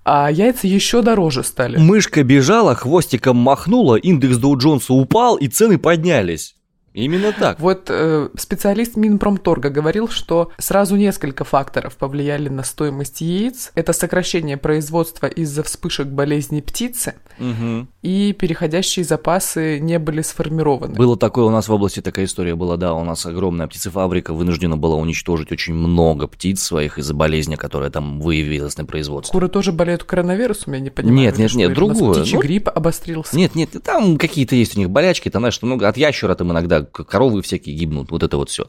а 0.03 0.29
яйца 0.31 0.67
еще 0.67 1.01
дороже 1.01 1.43
стали. 1.43 1.77
Мышка 1.77 2.23
бежала, 2.23 2.75
хвостиком 2.75 3.37
махнула, 3.37 3.95
индекс 3.95 4.37
Доу 4.37 4.57
Джонса 4.57 4.93
упал 4.93 5.35
и 5.35 5.47
цены 5.47 5.77
поднялись. 5.77 6.55
Именно 6.93 7.32
так. 7.32 7.60
Вот 7.60 7.86
э, 7.89 8.30
специалист 8.38 8.95
Минпромторга 8.97 9.69
говорил, 9.69 10.10
что 10.10 10.51
сразу 10.58 10.97
несколько 10.97 11.43
факторов 11.45 11.95
повлияли 11.95 12.49
на 12.49 12.63
стоимость 12.63 13.21
яиц. 13.21 13.71
Это 13.75 13.93
сокращение 13.93 14.58
производства 14.58 15.27
из-за 15.27 15.63
вспышек 15.63 16.08
болезней 16.08 16.62
птицы 16.62 17.15
Мгм. 17.39 17.88
и 18.01 18.34
переходящие 18.34 19.06
запасы 19.06 19.80
не 19.80 19.99
были 19.99 20.21
сформированы. 20.21 20.95
Было 20.95 21.17
такое 21.17 21.45
у 21.45 21.49
нас 21.49 21.69
в 21.69 21.73
области, 21.73 22.01
такая 22.01 22.25
история 22.25 22.56
была, 22.56 22.75
да, 22.77 22.93
у 22.93 23.04
нас 23.04 23.25
огромная 23.25 23.67
птицефабрика 23.67 24.34
вынуждена 24.34 24.75
была 24.77 24.95
уничтожить 24.95 25.51
очень 25.51 25.73
много 25.73 26.27
птиц 26.27 26.62
своих 26.62 26.99
из-за 26.99 27.13
болезни, 27.13 27.56
которая 27.56 27.89
там 27.89 28.19
выявилась 28.19 28.77
на 28.77 28.86
производстве. 28.86 29.32
Куры 29.32 29.47
тоже 29.47 29.71
болеют 29.71 30.04
коронавирусом, 30.04 30.73
я 30.73 30.80
не 30.80 30.89
понимаю. 30.89 31.15
Нет, 31.15 31.38
нет, 31.38 31.54
нет, 31.54 31.71
или 31.71 31.80
у 31.80 31.88
нас 31.88 31.97
другое. 31.97 32.19
Птичий 32.21 32.36
Ну, 32.36 32.41
грипп 32.41 32.69
обострился. 32.73 33.36
Нет, 33.36 33.56
нет, 33.56 33.69
там 33.84 34.17
какие-то 34.17 34.56
есть 34.56 34.75
у 34.75 34.80
них 34.80 34.89
болячки, 34.89 35.30
там, 35.30 35.41
знаешь, 35.41 35.62
много 35.62 35.88
от 35.88 35.97
ящера 35.97 36.36
там 36.36 36.51
иногда 36.51 36.81
коровы 36.84 37.41
всякие 37.41 37.76
гибнут, 37.76 38.12
вот 38.12 38.24
это 38.24 38.38
вот 38.38 38.50
все. 38.50 38.65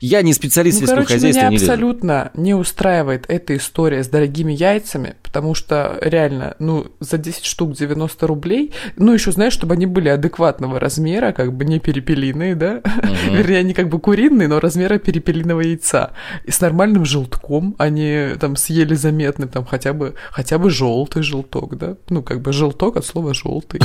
Я 0.00 0.22
не 0.22 0.32
специалист 0.32 0.78
в 0.78 0.80
Ну, 0.80 0.86
сельском 0.86 0.96
короче, 1.04 1.14
хозяйстве, 1.14 1.42
меня 1.42 1.50
не 1.50 1.56
лезу. 1.58 1.72
абсолютно 1.72 2.30
не 2.34 2.54
устраивает 2.54 3.24
эта 3.28 3.56
история 3.56 4.02
с 4.04 4.08
дорогими 4.08 4.52
яйцами, 4.52 5.16
потому 5.22 5.54
что 5.54 5.98
реально, 6.00 6.56
ну, 6.58 6.86
за 7.00 7.18
10 7.18 7.44
штук 7.44 7.72
90 7.72 8.26
рублей, 8.26 8.72
ну, 8.96 9.12
еще, 9.12 9.32
знаешь, 9.32 9.52
чтобы 9.52 9.74
они 9.74 9.86
были 9.86 10.08
адекватного 10.08 10.78
размера, 10.80 11.32
как 11.32 11.52
бы 11.52 11.64
не 11.64 11.78
перепелиные, 11.80 12.54
да? 12.54 12.82
Вернее, 13.30 13.58
они 13.58 13.74
как 13.74 13.88
бы 13.88 13.98
куриные, 13.98 14.48
но 14.48 14.60
размера 14.60 14.98
перепелиного 14.98 15.60
яйца. 15.60 16.12
И 16.44 16.50
с 16.50 16.60
нормальным 16.60 17.04
желтком, 17.04 17.74
они 17.78 18.30
там 18.40 18.56
съели 18.56 18.94
заметным, 18.94 19.48
там 19.48 19.64
хотя 19.64 19.92
бы, 19.92 20.14
хотя 20.30 20.58
бы 20.58 20.70
желтый 20.70 21.22
желток, 21.22 21.76
да? 21.78 21.96
Ну, 22.08 22.22
как 22.22 22.40
бы 22.40 22.52
желток 22.52 22.96
от 22.96 23.04
слова 23.06 23.34
желтый. 23.34 23.80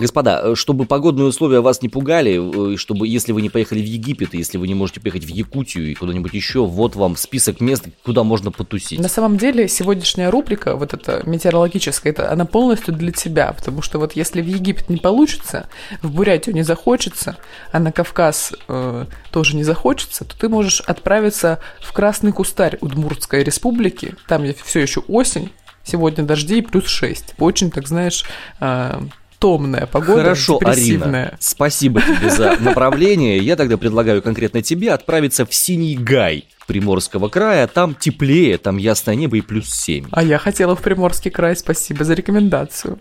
Господа, 0.00 0.40
э, 0.42 0.54
чтобы 0.54 0.86
погодные 0.86 1.26
условия 1.26 1.60
вас 1.60 1.82
не 1.82 1.90
пугали, 1.90 2.72
э, 2.72 2.76
чтобы 2.78 3.06
если 3.06 3.32
вы 3.32 3.42
не 3.42 3.50
поехали 3.50 3.80
в 3.80 3.84
Египет, 3.84 4.32
если 4.32 4.56
вы 4.56 4.66
не 4.66 4.74
можете 4.74 5.00
поехать 5.00 5.24
в 5.24 5.28
Якутию 5.28 5.90
и 5.90 5.94
куда-нибудь 5.94 6.32
еще, 6.32 6.64
вот 6.64 6.96
вам 6.96 7.16
список 7.16 7.60
мест, 7.60 7.84
куда 8.02 8.24
можно 8.24 8.50
потусить. 8.50 8.98
На 8.98 9.08
самом 9.08 9.36
деле, 9.36 9.68
сегодняшняя 9.68 10.30
рубрика, 10.30 10.74
вот 10.76 10.94
эта 10.94 11.22
метеорологическая, 11.26 12.12
это, 12.12 12.32
она 12.32 12.46
полностью 12.46 12.94
для 12.94 13.12
тебя, 13.12 13.52
потому 13.52 13.82
что 13.82 13.98
вот 13.98 14.16
если 14.16 14.40
в 14.40 14.46
Египет 14.46 14.88
не 14.88 14.96
получится, 14.96 15.68
в 16.00 16.10
Бурятию 16.10 16.54
не 16.54 16.62
захочется, 16.62 17.36
а 17.70 17.78
на 17.78 17.92
Кавказ 17.92 18.54
э, 18.68 19.04
тоже 19.30 19.54
не 19.54 19.64
захочется, 19.64 20.24
то 20.24 20.38
ты 20.38 20.48
можешь 20.48 20.80
отправиться 20.80 21.58
в 21.80 21.92
Красный 21.92 22.32
Кустарь 22.32 22.78
Удмуртской 22.80 23.44
республики, 23.44 24.14
там 24.26 24.44
все 24.64 24.80
еще 24.80 25.00
осень, 25.00 25.50
сегодня 25.84 26.24
дожди 26.24 26.58
и 26.58 26.62
плюс 26.62 26.86
6. 26.86 27.34
Очень, 27.38 27.70
так 27.70 27.88
знаешь, 27.88 28.24
э, 28.60 29.00
томная 29.40 29.86
погода, 29.86 30.22
Хорошо. 30.22 30.60
Арина, 30.62 31.34
спасибо 31.40 32.00
тебе 32.02 32.30
за 32.30 32.56
направление. 32.60 33.38
Я 33.38 33.56
тогда 33.56 33.76
предлагаю 33.76 34.22
конкретно 34.22 34.62
тебе 34.62 34.92
отправиться 34.92 35.46
в 35.46 35.52
Синий 35.54 35.96
Гай 35.96 36.44
Приморского 36.66 37.28
края. 37.28 37.66
Там 37.66 37.94
теплее, 37.94 38.58
там 38.58 38.76
ясное 38.76 39.14
небо 39.16 39.38
и 39.38 39.40
плюс 39.40 39.72
7. 39.72 40.08
А 40.12 40.22
я 40.22 40.38
хотела 40.38 40.76
в 40.76 40.82
Приморский 40.82 41.30
край, 41.30 41.56
спасибо 41.56 42.04
за 42.04 42.14
рекомендацию. 42.14 42.98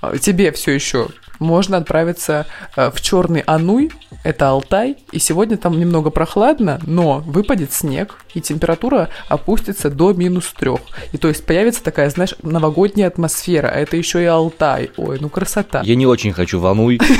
А, 0.00 0.16
Тебе 0.18 0.52
все 0.52 0.72
еще 0.72 1.08
можно 1.38 1.76
отправиться 1.76 2.46
э, 2.76 2.90
в 2.90 3.00
Черный 3.00 3.42
Ануй, 3.46 3.90
это 4.24 4.48
Алтай, 4.48 4.96
и 5.12 5.18
сегодня 5.18 5.56
там 5.56 5.78
немного 5.78 6.10
прохладно, 6.10 6.80
но 6.86 7.18
выпадет 7.26 7.72
снег, 7.72 8.24
и 8.34 8.40
температура 8.40 9.08
опустится 9.28 9.90
до 9.90 10.12
минус 10.12 10.52
трех. 10.58 10.80
И 11.12 11.18
то 11.18 11.28
есть 11.28 11.44
появится 11.46 11.82
такая, 11.82 12.10
знаешь, 12.10 12.34
новогодняя 12.42 13.08
атмосфера, 13.08 13.68
а 13.68 13.78
это 13.78 13.96
еще 13.96 14.22
и 14.22 14.26
Алтай. 14.26 14.90
Ой, 14.96 15.18
ну 15.20 15.28
красота. 15.28 15.82
Я 15.84 15.94
не 15.96 16.06
очень 16.06 16.32
хочу 16.32 16.60
в 16.60 16.66
Ануй. 16.66 17.00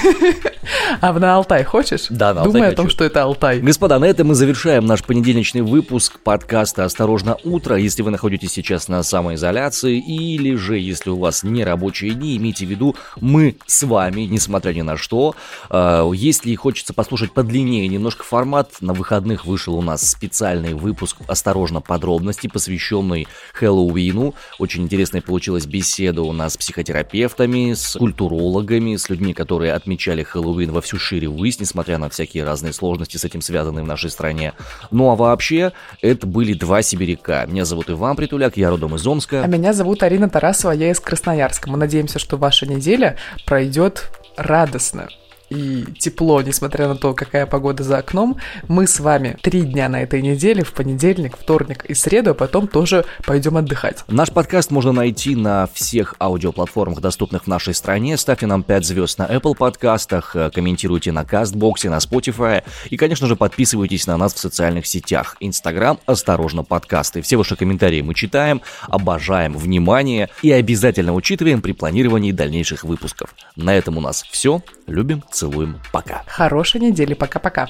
А 1.00 1.12
в- 1.12 1.20
на 1.20 1.34
Алтай 1.36 1.64
хочешь? 1.64 2.06
Да, 2.10 2.34
на 2.34 2.42
Алтай 2.42 2.52
Думай 2.52 2.68
о 2.68 2.76
том, 2.76 2.90
что 2.90 3.04
это 3.04 3.22
Алтай. 3.22 3.60
Господа, 3.60 3.98
на 3.98 4.04
этом 4.04 4.28
мы 4.28 4.34
завершаем 4.34 4.84
наш 4.86 5.02
понедельничный 5.04 5.62
выпуск 5.62 6.18
подкаста 6.22 6.84
«Осторожно, 6.84 7.36
утро». 7.44 7.76
Если 7.76 8.02
вы 8.02 8.10
находитесь 8.10 8.52
сейчас 8.52 8.88
на 8.88 9.02
самоизоляции 9.02 9.98
или 9.98 10.54
же 10.56 10.78
если 10.78 11.10
у 11.10 11.18
вас 11.18 11.42
не 11.42 11.64
рабочие 11.64 12.12
дни, 12.12 12.36
имейте 12.36 12.66
в 12.66 12.70
виду, 12.70 12.96
мы 13.20 13.56
с 13.66 13.82
вами, 13.82 14.07
несмотря 14.10 14.72
ни 14.72 14.82
на 14.82 14.96
что. 14.96 15.34
Э, 15.70 16.10
Если 16.14 16.54
хочется 16.54 16.94
послушать 16.94 17.32
подлиннее 17.32 17.88
немножко 17.88 18.24
формат, 18.24 18.72
на 18.80 18.92
выходных 18.92 19.46
вышел 19.46 19.74
у 19.74 19.82
нас 19.82 20.08
специальный 20.08 20.74
выпуск 20.74 21.16
«Осторожно, 21.26 21.80
подробности», 21.80 22.46
посвященный 22.46 23.28
Хэллоуину. 23.52 24.34
Очень 24.58 24.84
интересная 24.84 25.20
получилась 25.20 25.66
беседа 25.66 26.22
у 26.22 26.32
нас 26.32 26.54
с 26.54 26.56
психотерапевтами, 26.56 27.74
с 27.74 27.96
культурологами, 27.96 28.96
с 28.96 29.08
людьми, 29.08 29.34
которые 29.34 29.72
отмечали 29.72 30.22
Хэллоуин 30.22 30.72
во 30.72 30.80
всю 30.80 30.98
шире 30.98 31.28
высь, 31.28 31.60
несмотря 31.60 31.98
на 31.98 32.08
всякие 32.08 32.44
разные 32.44 32.72
сложности 32.72 33.16
с 33.16 33.24
этим 33.24 33.40
связанные 33.40 33.84
в 33.84 33.86
нашей 33.86 34.10
стране. 34.10 34.54
Ну 34.90 35.10
а 35.10 35.16
вообще, 35.16 35.72
это 36.00 36.26
были 36.26 36.52
два 36.54 36.82
сибиряка. 36.82 37.46
Меня 37.46 37.64
зовут 37.64 37.90
Иван 37.90 38.16
Притуляк, 38.16 38.56
я 38.56 38.70
родом 38.70 38.94
из 38.94 39.06
Омска. 39.06 39.42
А 39.42 39.46
меня 39.46 39.72
зовут 39.72 40.02
Арина 40.02 40.28
Тарасова, 40.28 40.72
я 40.72 40.90
из 40.90 41.00
Красноярска. 41.00 41.70
Мы 41.70 41.76
надеемся, 41.78 42.18
что 42.18 42.36
ваша 42.36 42.66
неделя 42.66 43.16
пройдет 43.46 43.97
радостно 44.38 45.08
и 45.50 45.84
тепло, 45.98 46.40
несмотря 46.42 46.88
на 46.88 46.96
то, 46.96 47.14
какая 47.14 47.46
погода 47.46 47.82
за 47.82 47.98
окном. 47.98 48.38
Мы 48.68 48.86
с 48.86 49.00
вами 49.00 49.36
три 49.42 49.62
дня 49.62 49.88
на 49.88 50.02
этой 50.02 50.22
неделе, 50.22 50.64
в 50.64 50.72
понедельник, 50.72 51.36
вторник 51.36 51.84
и 51.86 51.94
среду, 51.94 52.30
а 52.30 52.34
потом 52.34 52.68
тоже 52.68 53.04
пойдем 53.24 53.56
отдыхать. 53.56 54.04
Наш 54.08 54.30
подкаст 54.30 54.70
можно 54.70 54.92
найти 54.92 55.34
на 55.34 55.66
всех 55.72 56.14
аудиоплатформах, 56.20 57.00
доступных 57.00 57.44
в 57.44 57.46
нашей 57.46 57.74
стране. 57.74 58.16
Ставьте 58.16 58.46
нам 58.46 58.62
5 58.62 58.84
звезд 58.84 59.18
на 59.18 59.26
Apple 59.26 59.56
подкастах, 59.56 60.36
э, 60.36 60.50
комментируйте 60.50 61.12
на 61.12 61.24
Кастбоксе, 61.24 61.90
на 61.90 61.98
Spotify 61.98 62.62
и, 62.90 62.96
конечно 62.96 63.26
же, 63.26 63.36
подписывайтесь 63.36 64.06
на 64.06 64.16
нас 64.16 64.34
в 64.34 64.38
социальных 64.38 64.86
сетях. 64.86 65.36
Инстаграм, 65.40 65.98
осторожно, 66.06 66.64
подкасты. 66.64 67.22
Все 67.22 67.36
ваши 67.36 67.56
комментарии 67.56 68.02
мы 68.02 68.14
читаем, 68.14 68.62
обожаем 68.82 69.56
внимание 69.56 70.28
и 70.42 70.52
обязательно 70.52 71.14
учитываем 71.14 71.62
при 71.62 71.72
планировании 71.72 72.32
дальнейших 72.32 72.84
выпусков. 72.84 73.34
На 73.56 73.74
этом 73.74 73.96
у 73.96 74.00
нас 74.00 74.24
все. 74.30 74.62
Любим, 74.86 75.22
целуем, 75.38 75.78
пока. 75.92 76.22
Хорошей 76.26 76.80
недели, 76.80 77.14
пока-пока. 77.14 77.68